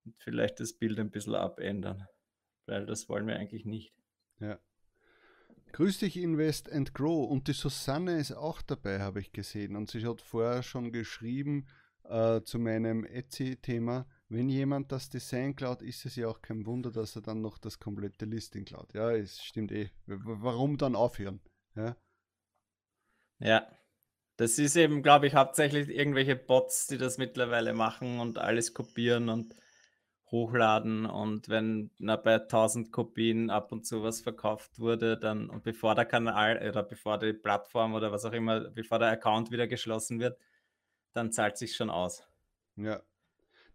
und 0.04 0.16
vielleicht 0.18 0.60
das 0.60 0.72
Bild 0.72 0.98
ein 0.98 1.10
bisschen 1.10 1.34
abändern. 1.34 2.06
Weil 2.66 2.86
das 2.86 3.08
wollen 3.08 3.26
wir 3.26 3.36
eigentlich 3.36 3.64
nicht. 3.64 3.94
Ja. 4.38 4.58
Grüß 5.72 5.98
dich, 5.98 6.16
Invest 6.16 6.70
and 6.72 6.94
Grow. 6.94 7.30
Und 7.30 7.46
die 7.48 7.52
Susanne 7.52 8.18
ist 8.18 8.32
auch 8.32 8.62
dabei, 8.62 9.00
habe 9.00 9.20
ich 9.20 9.32
gesehen. 9.32 9.76
Und 9.76 9.90
sie 9.90 10.04
hat 10.04 10.20
vorher 10.20 10.62
schon 10.62 10.92
geschrieben 10.92 11.66
äh, 12.04 12.40
zu 12.42 12.58
meinem 12.58 13.04
Etsy-Thema 13.04 14.06
wenn 14.30 14.48
jemand 14.48 14.92
das 14.92 15.10
Design 15.10 15.56
klaut, 15.56 15.82
ist 15.82 16.06
es 16.06 16.14
ja 16.14 16.28
auch 16.28 16.40
kein 16.40 16.64
Wunder, 16.64 16.92
dass 16.92 17.16
er 17.16 17.22
dann 17.22 17.42
noch 17.42 17.58
das 17.58 17.80
komplette 17.80 18.26
Listing 18.26 18.64
klaut. 18.64 18.94
Ja, 18.94 19.10
es 19.10 19.42
stimmt 19.42 19.72
eh. 19.72 19.90
Warum 20.06 20.78
dann 20.78 20.94
aufhören? 20.94 21.40
Ja. 21.74 21.96
Ja. 23.40 23.66
Das 24.36 24.58
ist 24.58 24.76
eben, 24.76 25.02
glaube 25.02 25.26
ich, 25.26 25.34
hauptsächlich 25.34 25.88
irgendwelche 25.90 26.36
Bots, 26.36 26.86
die 26.86 26.96
das 26.96 27.18
mittlerweile 27.18 27.74
machen 27.74 28.20
und 28.20 28.38
alles 28.38 28.72
kopieren 28.72 29.28
und 29.28 29.54
hochladen. 30.30 31.06
Und 31.06 31.48
wenn 31.48 31.90
na, 31.98 32.16
bei 32.16 32.36
1000 32.36 32.92
Kopien 32.92 33.50
ab 33.50 33.72
und 33.72 33.84
zu 33.84 34.02
was 34.02 34.20
verkauft 34.20 34.78
wurde, 34.78 35.18
dann 35.18 35.50
und 35.50 35.64
bevor 35.64 35.94
der 35.94 36.06
Kanal 36.06 36.56
oder 36.66 36.84
bevor 36.84 37.18
die 37.18 37.32
Plattform 37.32 37.94
oder 37.94 38.12
was 38.12 38.24
auch 38.24 38.32
immer, 38.32 38.70
bevor 38.70 38.98
der 39.00 39.10
Account 39.10 39.50
wieder 39.50 39.66
geschlossen 39.66 40.20
wird, 40.20 40.38
dann 41.12 41.32
zahlt 41.32 41.58
sich 41.58 41.74
schon 41.76 41.90
aus. 41.90 42.22
Ja, 42.76 43.02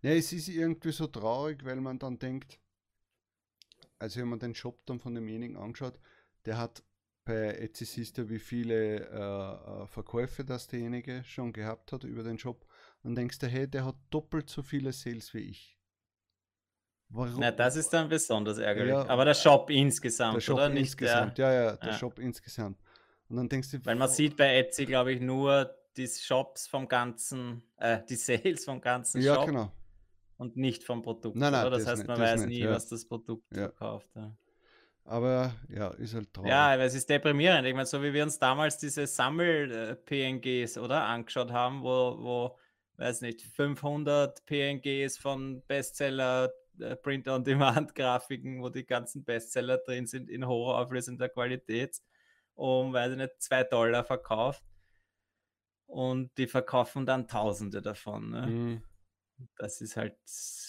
ja, 0.06 0.12
es 0.12 0.32
ist 0.32 0.50
irgendwie 0.50 0.92
so 0.92 1.08
traurig, 1.08 1.66
weil 1.66 1.82
man 1.82 1.98
dann 1.98 2.20
denkt, 2.20 2.60
also 3.98 4.22
wenn 4.22 4.28
man 4.28 4.38
den 4.38 4.54
Shop 4.54 4.86
dann 4.86 5.00
von 5.00 5.16
demjenigen 5.16 5.58
anschaut, 5.58 6.00
der 6.46 6.60
hat 6.60 6.84
bei 7.24 7.56
Etsy 7.56 7.86
siehst 7.86 8.20
du, 8.20 8.30
wie 8.30 8.38
viele 8.38 9.00
äh, 9.00 9.84
äh, 9.84 9.88
Verkäufe 9.88 10.46
das 10.46 10.68
derjenige 10.68 11.24
schon 11.24 11.52
gehabt 11.54 11.92
hat 11.92 12.04
über 12.04 12.22
den 12.22 12.38
Shop. 12.38 12.68
Und 13.02 13.16
denkst 13.16 13.40
du, 13.40 13.48
hey, 13.48 13.68
der 13.68 13.84
hat 13.84 13.96
doppelt 14.12 14.48
so 14.48 14.62
viele 14.62 14.94
Sales 14.94 15.34
wie 15.34 15.40
ich. 15.40 15.80
Warum? 17.10 17.40
Na, 17.40 17.50
das 17.50 17.76
ist 17.76 17.90
dann 17.90 18.08
besonders 18.08 18.60
ärgerlich. 18.60 18.94
Ja, 18.94 19.10
Aber 19.10 19.26
der 19.26 19.34
Shop 19.34 19.72
insgesamt, 19.72 20.36
der 20.36 20.42
Shop 20.42 20.58
oder? 20.58 20.70
Insgesamt, 20.70 21.40
der, 21.40 21.52
ja, 21.52 21.64
ja, 21.64 21.78
der 21.78 21.90
ja. 21.90 21.98
Shop 21.98 22.20
insgesamt. 22.20 22.80
Und 23.28 23.38
dann 23.38 23.50
denkst 23.50 23.72
du, 23.72 23.84
weil 23.84 23.96
man 23.96 24.10
sieht 24.10 24.38
bei 24.38 24.56
Etsy, 24.56 24.86
glaube 24.86 25.14
ich, 25.14 25.20
nur 25.20 25.76
die 25.98 26.08
Shops 26.08 26.68
vom 26.68 26.88
ganzen, 26.88 27.64
äh, 27.78 28.04
die 28.08 28.18
Sales 28.18 28.66
vom 28.66 28.82
ganzen 28.82 29.22
ja, 29.22 29.34
Shop. 29.34 29.46
Ja, 29.46 29.52
genau 29.52 29.72
und 30.38 30.58
nicht 30.58 30.84
vom 30.84 31.02
Produkt. 31.02 31.36
Nein, 31.38 31.52
nein, 31.52 31.72
das, 31.72 31.84
das 31.84 32.00
heißt, 32.00 32.08
man 32.08 32.20
weiß 32.20 32.46
nicht, 32.46 32.60
nie, 32.60 32.64
ja. 32.66 32.72
was 32.72 32.88
das 32.88 33.06
Produkt 33.06 33.46
ja. 33.56 33.64
verkauft. 33.64 34.10
Ja. 34.16 34.36
Aber 35.06 35.54
ja, 35.70 35.90
ist 35.90 36.16
halt 36.16 36.34
traurig. 36.34 36.50
Ja, 36.50 36.74
aber 36.74 36.84
es 36.84 36.96
ist 36.96 37.10
deprimierend. 37.10 37.68
Ich 37.68 37.74
meine, 37.74 37.86
so 37.86 38.02
wie 38.02 38.12
wir 38.12 38.24
uns 38.24 38.40
damals 38.40 38.78
diese 38.80 39.06
Sammel-PNGs 39.06 40.80
oder 40.80 41.04
angeschaut 41.04 41.52
haben, 41.52 41.84
wo, 41.84 42.18
wo, 42.20 42.58
weiß 42.98 43.22
nicht, 43.22 43.42
500 43.42 44.46
PNGs 44.46 45.18
von 45.20 45.62
Bestseller 45.68 46.52
äh, 46.80 46.96
Print-on-Demand-Grafiken, 46.96 48.62
wo 48.62 48.70
die 48.70 48.86
ganzen 48.86 49.24
Bestseller 49.24 49.78
drin 49.78 50.08
sind 50.08 50.28
in 50.28 50.48
hoher 50.48 50.80
auflösender 50.80 51.30
Qualität, 51.30 52.02
um, 52.56 52.92
weiß 52.92 53.12
ich 53.12 53.18
nicht, 53.18 53.42
2 53.42 53.64
Dollar 53.66 54.04
verkauft 54.04 54.64
und 55.86 56.36
die 56.38 56.48
verkaufen 56.48 57.06
dann 57.06 57.28
Tausende 57.28 57.82
davon. 57.82 58.32
Ne? 58.32 58.48
Mhm. 58.48 58.84
Das 59.58 59.82
ist 59.82 59.98
halt 59.98 60.16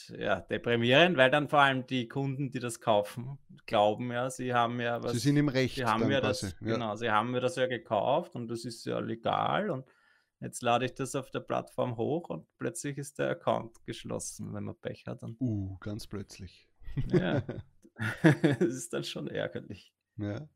ja, 0.09 0.41
deprimierend, 0.41 1.17
weil 1.17 1.31
dann 1.31 1.49
vor 1.49 1.61
allem 1.61 1.87
die 1.87 2.09
Kunden, 2.09 2.51
die 2.51 2.59
das 2.59 2.81
kaufen, 2.81 3.39
glauben 3.67 4.11
ja, 4.11 4.31
sie 4.31 4.55
haben 4.55 4.81
ja 4.81 5.03
was. 5.03 5.13
Sie 5.13 5.19
sind 5.19 5.37
im 5.37 5.49
Recht. 5.49 5.77
Sie 5.77 5.85
haben 5.85 6.11
ja 6.11 6.21
das, 6.21 6.43
ja. 6.43 6.51
genau, 6.61 6.97
sie 6.97 7.11
haben 7.11 7.31
mir 7.31 7.41
das 7.41 7.57
ja 7.57 7.67
gekauft 7.67 8.35
und 8.35 8.49
das 8.49 8.65
ist 8.65 8.85
ja 8.87 8.99
legal 8.99 9.71
und 9.71 9.85
jetzt 10.41 10.63
lade 10.63 10.85
ich 10.85 10.95
das 10.95 11.15
auf 11.15 11.31
der 11.31 11.41
Plattform 11.41 11.97
hoch 11.97 12.29
und 12.29 12.47
plötzlich 12.59 12.99
ist 12.99 13.19
der 13.19 13.31
Account 13.31 13.85
geschlossen, 13.85 14.53
wenn 14.53 14.65
man 14.65 14.77
Pech 14.77 15.07
hat. 15.07 15.23
Uh, 15.41 15.77
ganz 15.79 16.07
plötzlich. 16.07 16.69
Ja, 17.07 17.43
das 18.23 18.61
ist 18.61 18.93
dann 18.93 19.05
schon 19.05 19.29
ärgerlich. 19.29 19.95
Ja. 20.17 20.49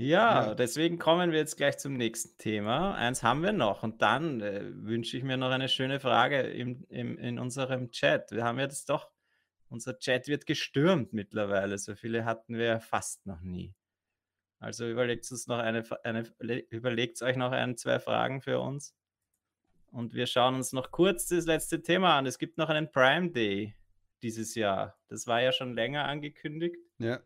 Ja, 0.00 0.46
Ja. 0.48 0.54
deswegen 0.54 0.98
kommen 0.98 1.32
wir 1.32 1.38
jetzt 1.38 1.56
gleich 1.56 1.76
zum 1.78 1.94
nächsten 1.94 2.38
Thema. 2.38 2.94
Eins 2.94 3.22
haben 3.24 3.42
wir 3.42 3.52
noch 3.52 3.82
und 3.82 4.00
dann 4.00 4.40
äh, 4.40 4.62
wünsche 4.72 5.16
ich 5.16 5.24
mir 5.24 5.36
noch 5.36 5.50
eine 5.50 5.68
schöne 5.68 5.98
Frage 5.98 6.40
im, 6.42 6.84
im, 6.88 7.18
in 7.18 7.38
unserem 7.40 7.90
Chat. 7.90 8.30
Wir 8.30 8.44
haben 8.44 8.60
jetzt 8.60 8.88
doch, 8.90 9.10
unser 9.68 9.98
Chat 9.98 10.28
wird 10.28 10.46
gestürmt 10.46 11.12
mittlerweile. 11.12 11.76
So 11.78 11.96
viele 11.96 12.24
hatten 12.24 12.56
wir 12.56 12.78
fast 12.80 13.26
noch 13.26 13.40
nie. 13.40 13.74
Also 14.60 14.88
überlegt 14.88 15.28
uns 15.32 15.48
noch 15.48 15.58
eine, 15.58 15.82
eine 16.04 16.22
überlegt 16.70 17.20
euch 17.22 17.36
noch 17.36 17.50
ein, 17.50 17.76
zwei 17.76 17.98
Fragen 17.98 18.40
für 18.40 18.60
uns. 18.60 18.94
Und 19.90 20.14
wir 20.14 20.26
schauen 20.26 20.54
uns 20.54 20.72
noch 20.72 20.90
kurz 20.92 21.26
das 21.28 21.46
letzte 21.46 21.82
Thema 21.82 22.16
an. 22.18 22.26
Es 22.26 22.38
gibt 22.38 22.56
noch 22.56 22.68
einen 22.68 22.90
Prime 22.92 23.30
Day 23.30 23.74
dieses 24.22 24.54
Jahr. 24.54 24.96
Das 25.08 25.26
war 25.26 25.40
ja 25.42 25.50
schon 25.50 25.74
länger 25.74 26.04
angekündigt, 26.04 26.76
Ja. 26.98 27.20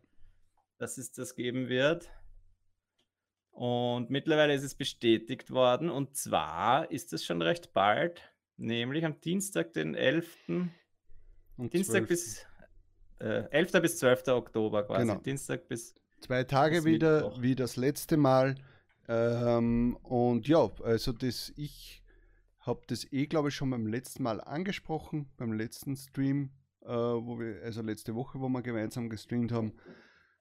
dass 0.79 0.97
es 0.97 1.11
das 1.11 1.35
geben 1.35 1.69
wird. 1.69 2.09
Und 3.53 4.09
mittlerweile 4.09 4.53
ist 4.55 4.63
es 4.63 4.73
bestätigt 4.73 5.51
worden. 5.51 5.89
Und 5.89 6.15
zwar 6.15 6.89
ist 6.91 7.13
es 7.13 7.23
schon 7.23 7.41
recht 7.41 7.71
bald, 7.71 8.21
nämlich 8.57 9.05
am 9.05 9.21
Dienstag, 9.21 9.73
den 9.73 9.93
11. 9.93 10.27
Und 11.57 11.73
Dienstag 11.73 12.07
12. 12.07 12.07
bis 12.07 12.45
äh, 13.19 13.49
11. 13.51 13.71
bis 13.81 13.99
12. 13.99 14.27
Oktober 14.29 14.83
quasi. 14.83 15.05
Genau. 15.05 15.19
Dienstag 15.19 15.67
bis. 15.67 15.93
Zwei 16.21 16.43
Tage 16.43 16.83
wieder 16.83 17.23
Mittwoch. 17.23 17.41
wie 17.41 17.55
das 17.55 17.75
letzte 17.75 18.17
Mal. 18.17 18.55
Ähm, 19.07 19.97
und 20.01 20.47
ja, 20.47 20.69
also 20.83 21.11
das, 21.11 21.53
ich 21.55 22.03
habe 22.59 22.81
das 22.87 23.11
eh, 23.11 23.27
glaube 23.27 23.49
ich, 23.49 23.55
schon 23.55 23.69
beim 23.69 23.85
letzten 23.85 24.23
Mal 24.23 24.41
angesprochen, 24.41 25.29
beim 25.37 25.53
letzten 25.53 25.95
Stream, 25.95 26.51
äh, 26.81 26.87
wo 26.87 27.39
wir, 27.39 27.61
also 27.63 27.81
letzte 27.81 28.15
Woche, 28.15 28.39
wo 28.39 28.49
wir 28.49 28.61
gemeinsam 28.63 29.09
gestreamt 29.09 29.51
haben. 29.51 29.73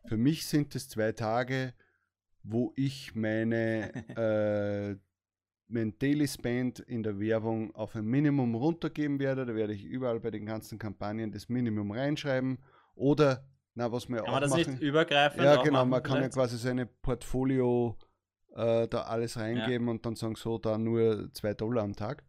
Für 0.06 0.16
mich 0.16 0.46
sind 0.46 0.74
es 0.74 0.88
zwei 0.88 1.12
Tage, 1.12 1.74
wo 2.42 2.72
ich 2.76 3.14
meine 3.14 3.92
äh, 4.16 4.96
mein 5.72 5.98
Daily 5.98 6.28
Spend 6.28 6.80
in 6.80 7.02
der 7.02 7.18
Werbung 7.18 7.74
auf 7.74 7.96
ein 7.96 8.04
Minimum 8.04 8.54
runtergeben 8.54 9.18
werde. 9.18 9.46
Da 9.46 9.54
werde 9.54 9.72
ich 9.72 9.84
überall 9.84 10.20
bei 10.20 10.30
den 10.30 10.46
ganzen 10.46 10.78
Kampagnen 10.78 11.32
das 11.32 11.48
Minimum 11.48 11.90
reinschreiben. 11.90 12.58
Oder, 12.94 13.44
na, 13.74 13.90
was 13.90 14.08
wir 14.08 14.18
kann 14.18 14.26
auch 14.26 14.32
man 14.32 14.42
das 14.42 14.50
machen. 14.50 14.70
nicht 14.72 14.82
übergreifend 14.82 15.42
Ja, 15.42 15.62
genau, 15.62 15.84
man 15.86 16.02
kann 16.02 16.20
ja 16.20 16.28
quasi 16.28 16.58
seine 16.58 16.86
Portfolio 16.86 17.96
äh, 18.54 18.86
da 18.86 19.02
alles 19.02 19.38
reingeben 19.38 19.86
ja. 19.86 19.92
und 19.92 20.04
dann 20.04 20.14
sagen 20.14 20.36
so, 20.36 20.58
da 20.58 20.76
nur 20.76 21.32
zwei 21.32 21.54
Dollar 21.54 21.84
am 21.84 21.96
Tag. 21.96 22.22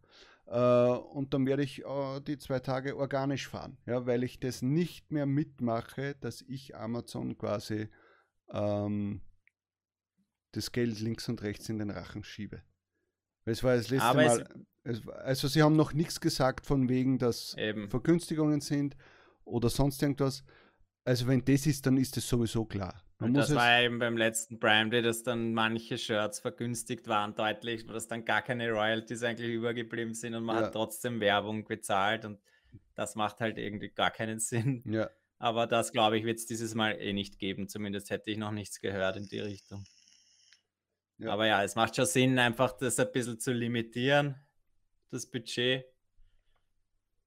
Äh, 0.46 0.58
und 0.58 1.34
dann 1.34 1.46
werde 1.46 1.62
ich 1.62 1.84
äh, 1.84 2.20
die 2.26 2.38
zwei 2.38 2.60
Tage 2.60 2.96
organisch 2.96 3.48
fahren, 3.48 3.76
ja, 3.86 4.06
weil 4.06 4.24
ich 4.24 4.40
das 4.40 4.62
nicht 4.62 5.12
mehr 5.12 5.26
mitmache, 5.26 6.14
dass 6.20 6.42
ich 6.42 6.76
Amazon 6.76 7.36
quasi 7.36 7.88
ähm, 8.50 9.20
das 10.56 10.72
Geld 10.72 11.00
links 11.00 11.28
und 11.28 11.42
rechts 11.42 11.68
in 11.68 11.78
den 11.78 11.90
Rachen 11.90 12.24
schiebe. 12.24 12.62
Es 13.44 13.62
war 13.62 13.76
das 13.76 13.90
letzte 13.90 14.06
Aber 14.06 14.24
Mal. 14.24 14.48
Es, 14.84 15.06
also 15.08 15.48
sie 15.48 15.62
haben 15.62 15.76
noch 15.76 15.92
nichts 15.92 16.20
gesagt 16.20 16.66
von 16.66 16.88
wegen, 16.88 17.18
dass 17.18 17.54
eben. 17.56 17.88
Vergünstigungen 17.88 18.60
sind 18.60 18.96
oder 19.44 19.68
sonst 19.68 20.02
irgendwas. 20.02 20.44
Also 21.04 21.26
wenn 21.26 21.44
das 21.44 21.66
ist, 21.66 21.84
dann 21.86 21.96
ist 21.96 22.16
das 22.16 22.28
sowieso 22.28 22.64
klar. 22.64 23.02
Man 23.18 23.34
das 23.34 23.54
war 23.54 23.80
eben 23.80 23.98
beim 23.98 24.16
letzten 24.16 24.58
Prime 24.58 24.90
Day, 24.90 25.00
dass 25.00 25.22
dann 25.22 25.54
manche 25.54 25.98
Shirts 25.98 26.40
vergünstigt 26.40 27.06
waren, 27.06 27.34
deutlich, 27.34 27.86
dass 27.86 28.08
dann 28.08 28.24
gar 28.24 28.42
keine 28.42 28.70
Royalties 28.70 29.22
eigentlich 29.22 29.50
übergeblieben 29.50 30.14
sind 30.14 30.34
und 30.34 30.44
man 30.44 30.56
ja. 30.56 30.62
hat 30.62 30.72
trotzdem 30.72 31.20
Werbung 31.20 31.64
bezahlt 31.64 32.24
und 32.24 32.40
das 32.94 33.14
macht 33.14 33.40
halt 33.40 33.58
irgendwie 33.58 33.90
gar 33.90 34.10
keinen 34.10 34.38
Sinn. 34.40 34.82
Ja. 34.86 35.10
Aber 35.38 35.66
das, 35.66 35.92
glaube 35.92 36.18
ich, 36.18 36.24
wird 36.24 36.38
es 36.38 36.46
dieses 36.46 36.74
Mal 36.74 36.92
eh 36.92 37.12
nicht 37.12 37.38
geben. 37.38 37.68
Zumindest 37.68 38.10
hätte 38.10 38.30
ich 38.30 38.38
noch 38.38 38.52
nichts 38.52 38.80
gehört 38.80 39.16
in 39.16 39.28
die 39.28 39.40
Richtung. 39.40 39.84
Ja. 41.18 41.32
Aber 41.32 41.46
ja, 41.46 41.62
es 41.62 41.76
macht 41.76 41.96
schon 41.96 42.06
Sinn, 42.06 42.38
einfach 42.38 42.72
das 42.76 42.98
ein 42.98 43.10
bisschen 43.12 43.38
zu 43.38 43.52
limitieren, 43.52 44.36
das 45.10 45.26
Budget. 45.26 45.84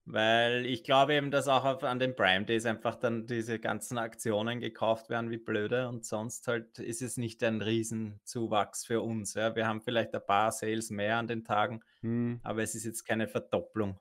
Weil 0.10 0.66
ich 0.66 0.86
glaube 0.86 1.16
eben, 1.16 1.32
dass 1.32 1.50
auch 1.50 1.66
auf, 1.66 1.84
an 1.84 2.00
den 2.00 2.16
Prime 2.16 2.46
Days 2.46 2.66
einfach 2.66 2.96
dann 2.96 3.28
diese 3.28 3.60
ganzen 3.60 3.98
Aktionen 3.98 4.62
gekauft 4.62 5.10
werden 5.10 5.32
wie 5.32 5.38
blöde 5.38 5.90
und 5.90 6.06
sonst 6.06 6.48
halt 6.48 6.80
ist 6.80 7.02
es 7.02 7.18
nicht 7.18 7.44
ein 7.44 7.62
Riesenzuwachs 7.62 8.86
für 8.86 9.02
uns. 9.02 9.34
Ja. 9.34 9.54
Wir 9.56 9.68
haben 9.68 9.82
vielleicht 9.82 10.16
ein 10.16 10.26
paar 10.26 10.54
Sales 10.54 10.92
mehr 10.92 11.18
an 11.18 11.28
den 11.28 11.44
Tagen, 11.44 11.82
hm. 12.00 12.40
aber 12.42 12.64
es 12.64 12.74
ist 12.74 12.86
jetzt 12.86 13.04
keine 13.04 13.28
Verdopplung. 13.28 14.00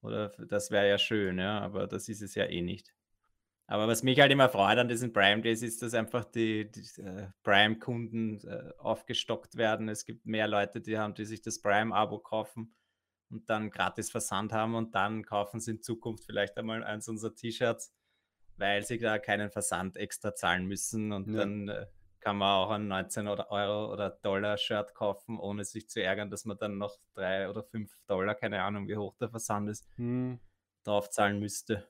Oder 0.00 0.30
das 0.48 0.70
wäre 0.70 0.88
ja 0.88 0.96
schön, 0.96 1.38
ja, 1.38 1.60
aber 1.60 1.86
das 1.86 2.08
ist 2.08 2.22
es 2.22 2.34
ja 2.34 2.46
eh 2.46 2.62
nicht. 2.62 2.94
Aber 3.70 3.86
was 3.86 4.02
mich 4.02 4.18
halt 4.18 4.32
immer 4.32 4.48
freut 4.48 4.78
an 4.78 4.88
diesen 4.88 5.12
Prime 5.12 5.42
Days 5.42 5.62
ist, 5.62 5.80
dass 5.80 5.94
einfach 5.94 6.24
die, 6.24 6.68
die 6.68 7.02
äh, 7.02 7.28
Prime-Kunden 7.44 8.40
äh, 8.44 8.72
aufgestockt 8.78 9.56
werden. 9.56 9.88
Es 9.88 10.04
gibt 10.04 10.26
mehr 10.26 10.48
Leute, 10.48 10.80
die 10.80 10.98
haben, 10.98 11.14
die 11.14 11.24
sich 11.24 11.40
das 11.40 11.62
Prime-Abo 11.62 12.18
kaufen 12.18 12.74
und 13.30 13.48
dann 13.48 13.70
gratis 13.70 14.10
Versand 14.10 14.52
haben 14.52 14.74
und 14.74 14.96
dann 14.96 15.24
kaufen 15.24 15.60
sie 15.60 15.70
in 15.70 15.82
Zukunft 15.82 16.24
vielleicht 16.24 16.58
einmal 16.58 16.82
eins 16.82 17.08
unserer 17.08 17.32
T-Shirts, 17.32 17.94
weil 18.56 18.82
sie 18.82 18.98
da 18.98 19.20
keinen 19.20 19.52
Versand 19.52 19.96
extra 19.96 20.34
zahlen 20.34 20.66
müssen 20.66 21.12
und 21.12 21.28
ja. 21.28 21.38
dann 21.38 21.68
äh, 21.68 21.86
kann 22.18 22.38
man 22.38 22.48
auch 22.48 22.70
ein 22.70 22.88
19 22.88 23.28
Euro 23.28 23.92
oder 23.92 24.10
Dollar 24.10 24.58
Shirt 24.58 24.94
kaufen, 24.94 25.38
ohne 25.38 25.62
sich 25.62 25.88
zu 25.88 26.02
ärgern, 26.02 26.28
dass 26.28 26.44
man 26.44 26.58
dann 26.58 26.76
noch 26.76 26.98
drei 27.14 27.48
oder 27.48 27.62
fünf 27.62 27.92
Dollar, 28.08 28.34
keine 28.34 28.64
Ahnung, 28.64 28.88
wie 28.88 28.96
hoch 28.96 29.16
der 29.18 29.30
Versand 29.30 29.70
ist, 29.70 29.86
hm. 29.94 30.40
drauf 30.82 31.08
zahlen 31.08 31.38
müsste. 31.38 31.88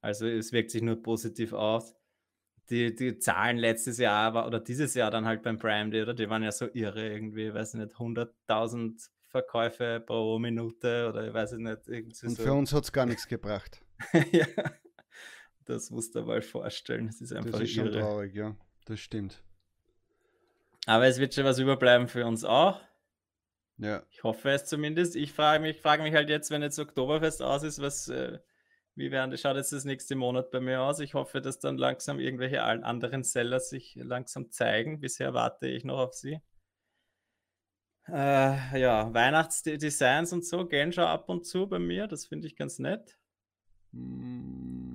Also 0.00 0.26
es 0.26 0.52
wirkt 0.52 0.70
sich 0.70 0.82
nur 0.82 1.02
positiv 1.02 1.52
aus. 1.52 1.94
Die, 2.70 2.94
die 2.94 3.18
Zahlen 3.18 3.56
letztes 3.56 3.98
Jahr 3.98 4.34
war, 4.34 4.46
oder 4.46 4.60
dieses 4.60 4.94
Jahr 4.94 5.10
dann 5.10 5.24
halt 5.24 5.42
beim 5.42 5.58
Prime 5.58 5.90
Day, 5.90 6.02
oder 6.02 6.12
die 6.14 6.28
waren 6.28 6.42
ja 6.42 6.52
so 6.52 6.68
irre 6.72 7.08
irgendwie, 7.08 7.52
weiß 7.52 7.74
ich 7.74 7.80
nicht, 7.80 7.94
100.000 7.96 9.08
Verkäufe 9.30 10.02
pro 10.04 10.38
Minute 10.38 11.08
oder 11.08 11.26
ich 11.26 11.34
weiß 11.34 11.52
nicht. 11.52 11.88
Irgendwie 11.88 12.26
Und 12.26 12.36
so. 12.36 12.42
für 12.42 12.52
uns 12.52 12.72
hat 12.72 12.84
es 12.84 12.92
gar 12.92 13.06
nichts 13.06 13.26
gebracht. 13.28 13.82
ja, 14.32 14.46
das 15.64 15.90
musst 15.90 16.14
du 16.14 16.22
mal 16.22 16.42
vorstellen. 16.42 17.06
Das 17.06 17.20
ist 17.20 17.32
einfach 17.32 17.50
Das 17.52 17.60
ist 17.62 17.76
irre. 17.76 17.92
schon 17.92 18.00
traurig, 18.00 18.34
ja, 18.34 18.54
das 18.86 19.00
stimmt. 19.00 19.42
Aber 20.86 21.06
es 21.06 21.18
wird 21.18 21.34
schon 21.34 21.44
was 21.44 21.58
überbleiben 21.58 22.08
für 22.08 22.24
uns 22.26 22.44
auch. 22.44 22.80
Ja. 23.76 24.02
Ich 24.10 24.22
hoffe 24.24 24.50
es 24.50 24.64
zumindest. 24.64 25.14
Ich 25.16 25.32
frage 25.32 25.62
mich, 25.62 25.80
frage 25.80 26.02
mich 26.02 26.14
halt 26.14 26.30
jetzt, 26.30 26.50
wenn 26.50 26.62
jetzt 26.62 26.78
Oktoberfest 26.78 27.42
aus 27.42 27.62
ist, 27.62 27.80
was, 27.80 28.08
äh, 28.08 28.38
wie 28.98 29.12
werden, 29.12 29.36
schaut 29.38 29.56
jetzt 29.56 29.72
das 29.72 29.84
nächste 29.84 30.16
Monat 30.16 30.50
bei 30.50 30.60
mir 30.60 30.82
aus? 30.82 30.98
Ich 30.98 31.14
hoffe, 31.14 31.40
dass 31.40 31.60
dann 31.60 31.78
langsam 31.78 32.18
irgendwelche 32.18 32.64
anderen 32.64 33.22
Seller 33.22 33.60
sich 33.60 33.94
langsam 33.94 34.50
zeigen. 34.50 34.98
Bisher 34.98 35.34
warte 35.34 35.68
ich 35.68 35.84
noch 35.84 35.98
auf 35.98 36.14
sie. 36.14 36.40
Äh, 38.08 38.80
ja, 38.80 39.14
Weihnachtsdesigns 39.14 40.32
und 40.32 40.44
so 40.44 40.66
gehen 40.66 40.92
schon 40.92 41.04
ab 41.04 41.28
und 41.28 41.46
zu 41.46 41.68
bei 41.68 41.78
mir. 41.78 42.08
Das 42.08 42.26
finde 42.26 42.48
ich 42.48 42.56
ganz 42.56 42.80
nett. 42.80 43.16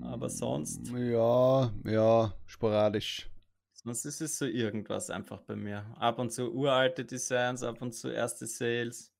Aber 0.01 0.29
sonst. 0.29 0.85
Ja, 0.89 1.73
ja, 1.85 2.33
sporadisch. 2.45 3.29
Sonst 3.71 4.03
ist 4.03 4.19
es 4.19 4.37
so 4.37 4.45
irgendwas 4.45 5.09
einfach 5.09 5.41
bei 5.41 5.55
mir. 5.55 5.85
Ab 5.97 6.19
und 6.19 6.31
zu 6.31 6.53
uralte 6.53 7.05
Designs, 7.05 7.63
ab 7.63 7.81
und 7.81 7.93
zu 7.93 8.09
erste 8.09 8.47
Sales. 8.47 9.13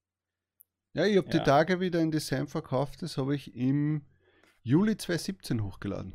Ja, 0.94 1.06
ich 1.06 1.16
habe 1.16 1.28
ja. 1.28 1.40
die 1.40 1.44
Tage 1.44 1.80
wieder 1.80 2.00
ein 2.00 2.12
Design 2.12 2.48
verkauft, 2.48 3.02
das 3.02 3.18
habe 3.18 3.34
ich 3.34 3.56
im 3.56 4.06
Juli 4.64 4.96
2017 4.96 5.62
hochgeladen. 5.62 6.14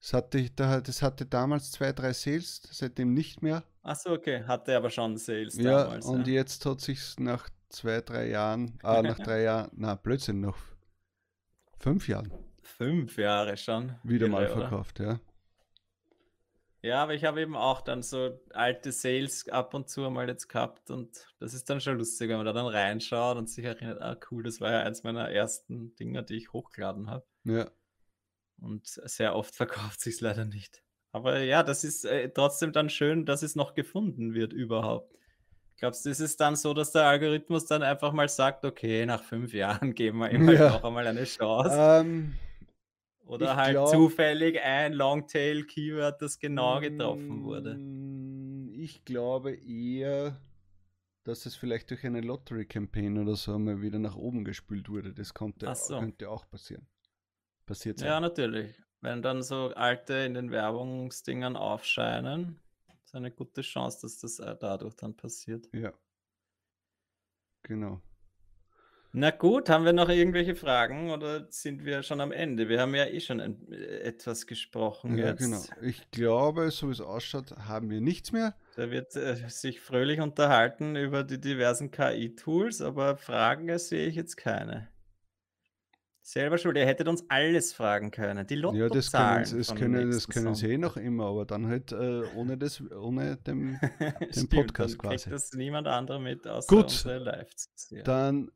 Das 0.00 0.12
hatte, 0.14 0.50
das 0.50 1.02
hatte 1.02 1.26
damals 1.26 1.72
zwei, 1.72 1.92
drei 1.92 2.12
Sales, 2.12 2.62
seitdem 2.70 3.12
nicht 3.12 3.42
mehr. 3.42 3.64
Achso, 3.82 4.12
okay, 4.12 4.44
hatte 4.44 4.76
aber 4.76 4.90
schon 4.90 5.16
Sales 5.16 5.56
ja, 5.56 5.84
damals. 5.84 6.06
Und 6.06 6.26
ja. 6.26 6.34
jetzt 6.34 6.64
hat 6.64 6.80
sich 6.80 7.18
nach 7.18 7.48
zwei, 7.70 8.00
drei 8.00 8.28
Jahren, 8.28 8.78
ah, 8.82 9.02
nach 9.02 9.18
drei 9.24 9.42
Jahren, 9.42 9.70
na, 9.74 9.94
Blödsinn, 9.94 10.40
noch 10.40 10.58
fünf 11.78 12.08
Jahren. 12.08 12.32
Fünf 12.62 13.16
Jahre 13.16 13.56
schon. 13.56 13.96
Wieder 14.02 14.26
Irre, 14.26 14.32
mal 14.32 14.48
verkauft, 14.48 15.00
oder? 15.00 15.12
ja. 15.12 15.20
Ja, 16.82 17.02
aber 17.02 17.12
ich 17.14 17.24
habe 17.24 17.42
eben 17.42 17.56
auch 17.56 17.82
dann 17.82 18.02
so 18.02 18.40
alte 18.54 18.90
Sales 18.92 19.48
ab 19.48 19.74
und 19.74 19.90
zu 19.90 20.08
mal 20.10 20.28
jetzt 20.28 20.48
gehabt 20.48 20.90
und 20.90 21.26
das 21.38 21.52
ist 21.52 21.68
dann 21.68 21.80
schon 21.80 21.98
lustig, 21.98 22.30
wenn 22.30 22.38
man 22.38 22.46
da 22.46 22.54
dann 22.54 22.66
reinschaut 22.66 23.36
und 23.36 23.50
sich 23.50 23.64
erinnert, 23.66 24.00
ah 24.00 24.16
cool, 24.30 24.42
das 24.42 24.60
war 24.62 24.72
ja 24.72 24.80
eins 24.80 25.02
meiner 25.02 25.30
ersten 25.30 25.94
Dinger, 25.96 26.22
die 26.22 26.36
ich 26.36 26.52
hochgeladen 26.54 27.10
habe. 27.10 27.26
Ja. 27.44 27.70
Und 28.58 28.86
sehr 28.86 29.34
oft 29.36 29.54
verkauft 29.54 30.00
sich 30.00 30.14
es 30.14 30.20
leider 30.22 30.44
nicht. 30.46 30.82
Aber 31.12 31.40
ja, 31.40 31.62
das 31.62 31.84
ist 31.84 32.04
äh, 32.04 32.30
trotzdem 32.30 32.72
dann 32.72 32.88
schön, 32.88 33.26
dass 33.26 33.42
es 33.42 33.56
noch 33.56 33.74
gefunden 33.74 34.32
wird 34.32 34.52
überhaupt. 34.52 35.14
Glaubst 35.76 36.04
du, 36.04 36.10
ist 36.10 36.20
es 36.20 36.36
dann 36.36 36.56
so, 36.56 36.72
dass 36.74 36.92
der 36.92 37.04
Algorithmus 37.06 37.66
dann 37.66 37.82
einfach 37.82 38.12
mal 38.12 38.28
sagt, 38.28 38.64
okay, 38.64 39.06
nach 39.06 39.22
fünf 39.22 39.52
Jahren 39.52 39.94
geben 39.94 40.18
wir 40.18 40.30
ihm 40.30 40.46
halt 40.46 40.58
Ja. 40.58 40.68
noch 40.70 40.84
einmal 40.84 41.06
eine 41.06 41.24
Chance? 41.24 41.74
Ähm, 41.78 42.38
Oder 43.30 43.46
ich 43.52 43.56
halt 43.56 43.72
glaub- 43.72 43.90
zufällig 43.90 44.60
ein 44.60 44.92
Longtail-Keyword, 44.92 46.20
das 46.20 46.38
genau 46.38 46.80
getroffen 46.80 47.44
wurde. 47.44 47.74
mm, 47.76 48.68
Ich 48.74 49.04
glaube 49.04 49.52
eher, 49.54 50.40
dass 51.24 51.46
es 51.46 51.54
vielleicht 51.54 51.90
durch 51.90 52.04
eine 52.04 52.20
Lottery-Campaign 52.22 53.18
oder 53.18 53.36
so 53.36 53.58
mal 53.58 53.80
wieder 53.82 53.98
nach 53.98 54.16
oben 54.16 54.44
gespült 54.44 54.88
wurde. 54.88 55.12
Das 55.14 55.32
Ach 55.36 55.74
so. 55.76 55.98
könnte 55.98 56.28
auch 56.30 56.48
passieren. 56.50 56.86
Passiert 57.66 57.98
sein. 57.98 58.08
Ja, 58.08 58.20
natürlich. 58.20 58.74
Wenn 59.02 59.22
dann 59.22 59.42
so 59.42 59.68
alte 59.74 60.14
in 60.14 60.34
den 60.34 60.50
Werbungsdingern 60.50 61.56
aufscheinen, 61.56 62.60
ist 63.04 63.14
eine 63.14 63.30
gute 63.30 63.62
Chance, 63.62 64.00
dass 64.02 64.18
das 64.18 64.38
äh, 64.40 64.56
dadurch 64.58 64.94
dann 64.96 65.14
passiert. 65.16 65.68
ja. 65.72 65.92
Genau. 67.62 68.00
Na 69.12 69.30
gut, 69.32 69.68
haben 69.68 69.84
wir 69.84 69.92
noch 69.92 70.08
irgendwelche 70.08 70.54
Fragen 70.54 71.10
oder 71.10 71.46
sind 71.50 71.84
wir 71.84 72.04
schon 72.04 72.20
am 72.20 72.30
Ende? 72.30 72.68
Wir 72.68 72.80
haben 72.80 72.94
ja 72.94 73.06
eh 73.06 73.18
schon 73.18 73.40
ein, 73.40 73.66
äh, 73.72 74.02
etwas 74.02 74.46
gesprochen 74.46 75.18
Ja, 75.18 75.30
jetzt. 75.30 75.38
genau. 75.40 75.60
Ich 75.82 76.08
glaube, 76.12 76.70
so 76.70 76.86
wie 76.88 76.92
es 76.92 77.00
ausschaut, 77.00 77.50
haben 77.56 77.90
wir 77.90 78.00
nichts 78.00 78.30
mehr. 78.30 78.54
Da 78.76 78.90
wird 78.92 79.16
äh, 79.16 79.34
sich 79.48 79.80
fröhlich 79.80 80.20
unterhalten 80.20 80.94
über 80.94 81.24
die 81.24 81.40
diversen 81.40 81.90
KI-Tools, 81.90 82.82
aber 82.82 83.16
Fragen 83.16 83.68
äh, 83.68 83.80
sehe 83.80 84.06
ich 84.06 84.14
jetzt 84.14 84.36
keine. 84.36 84.88
Selber 86.22 86.58
schuld, 86.58 86.76
ihr 86.76 86.86
hättet 86.86 87.08
uns 87.08 87.24
alles 87.28 87.72
fragen 87.72 88.12
können. 88.12 88.46
Die 88.46 88.54
Ja, 88.54 88.60
das 88.60 88.70
können, 88.70 88.78
Lottozahlen 88.88 89.44
sie- 89.44 89.58
das 89.58 89.74
können, 89.74 90.10
das 90.12 90.28
können 90.28 90.54
sie 90.54 90.68
eh 90.72 90.78
noch 90.78 90.96
immer, 90.96 91.24
aber 91.26 91.44
dann 91.46 91.66
halt 91.66 91.90
äh, 91.90 92.22
ohne, 92.36 92.56
das, 92.56 92.80
ohne 92.92 93.38
dem. 93.38 93.76
Stimmt, 94.30 94.50
Podcast 94.50 94.94
dann 94.94 94.98
quasi. 95.10 95.24
kriegt 95.24 95.32
das 95.34 95.52
niemand 95.54 95.88
andere 95.88 96.20
mit, 96.20 96.46
außer 96.46 96.68
Gut. 96.68 96.84
unsere 96.84 97.18
live 97.18 97.50
sehen. 97.74 98.04
Dann 98.04 98.52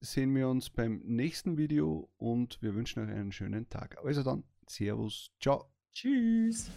sehen 0.00 0.34
wir 0.34 0.48
uns 0.48 0.70
beim 0.70 1.00
nächsten 1.04 1.56
Video 1.56 2.08
und 2.16 2.60
wir 2.62 2.74
wünschen 2.74 3.04
euch 3.04 3.14
einen 3.14 3.32
schönen 3.32 3.68
Tag. 3.68 3.96
Also 4.04 4.22
dann, 4.22 4.44
Servus, 4.68 5.30
ciao. 5.40 5.66
Tschüss. 5.94 6.70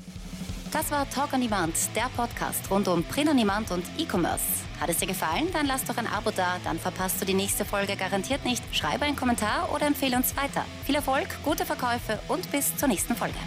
Das 0.72 0.90
war 0.90 1.08
Talk 1.10 1.34
on 1.34 1.42
Demand, 1.42 1.76
der 1.96 2.10
Podcast 2.16 2.72
rund 2.72 2.88
um 2.88 3.04
Print 3.04 3.30
on 3.30 3.38
Demand 3.38 3.70
und 3.72 3.84
E-Commerce. 3.98 4.46
Hat 4.80 4.90
es 4.90 4.98
dir 4.98 5.08
gefallen? 5.08 5.48
Dann 5.54 5.68
lass 5.68 5.84
doch 5.84 5.98
ein 5.98 6.08
Abo 6.08 6.32
da, 6.32 6.58
dann 6.64 6.80
verpasst 6.80 7.22
du 7.22 7.26
die 7.26 7.34
nächste 7.34 7.66
Folge 7.66 7.96
garantiert 7.96 8.46
nicht. 8.46 8.64
Schreibe 8.74 9.06
einen 9.06 9.16
Kommentar 9.16 9.72
oder 9.76 9.86
empfehle 9.86 10.18
uns 10.18 10.36
weiter. 10.36 10.66
Viel 10.86 10.96
Erfolg, 10.96 11.28
gute 11.44 11.66
Verkäufe 11.66 12.20
und 12.30 12.52
bis 12.52 12.76
zur 12.78 12.88
nächsten 12.88 13.16
Folge. 13.16 13.38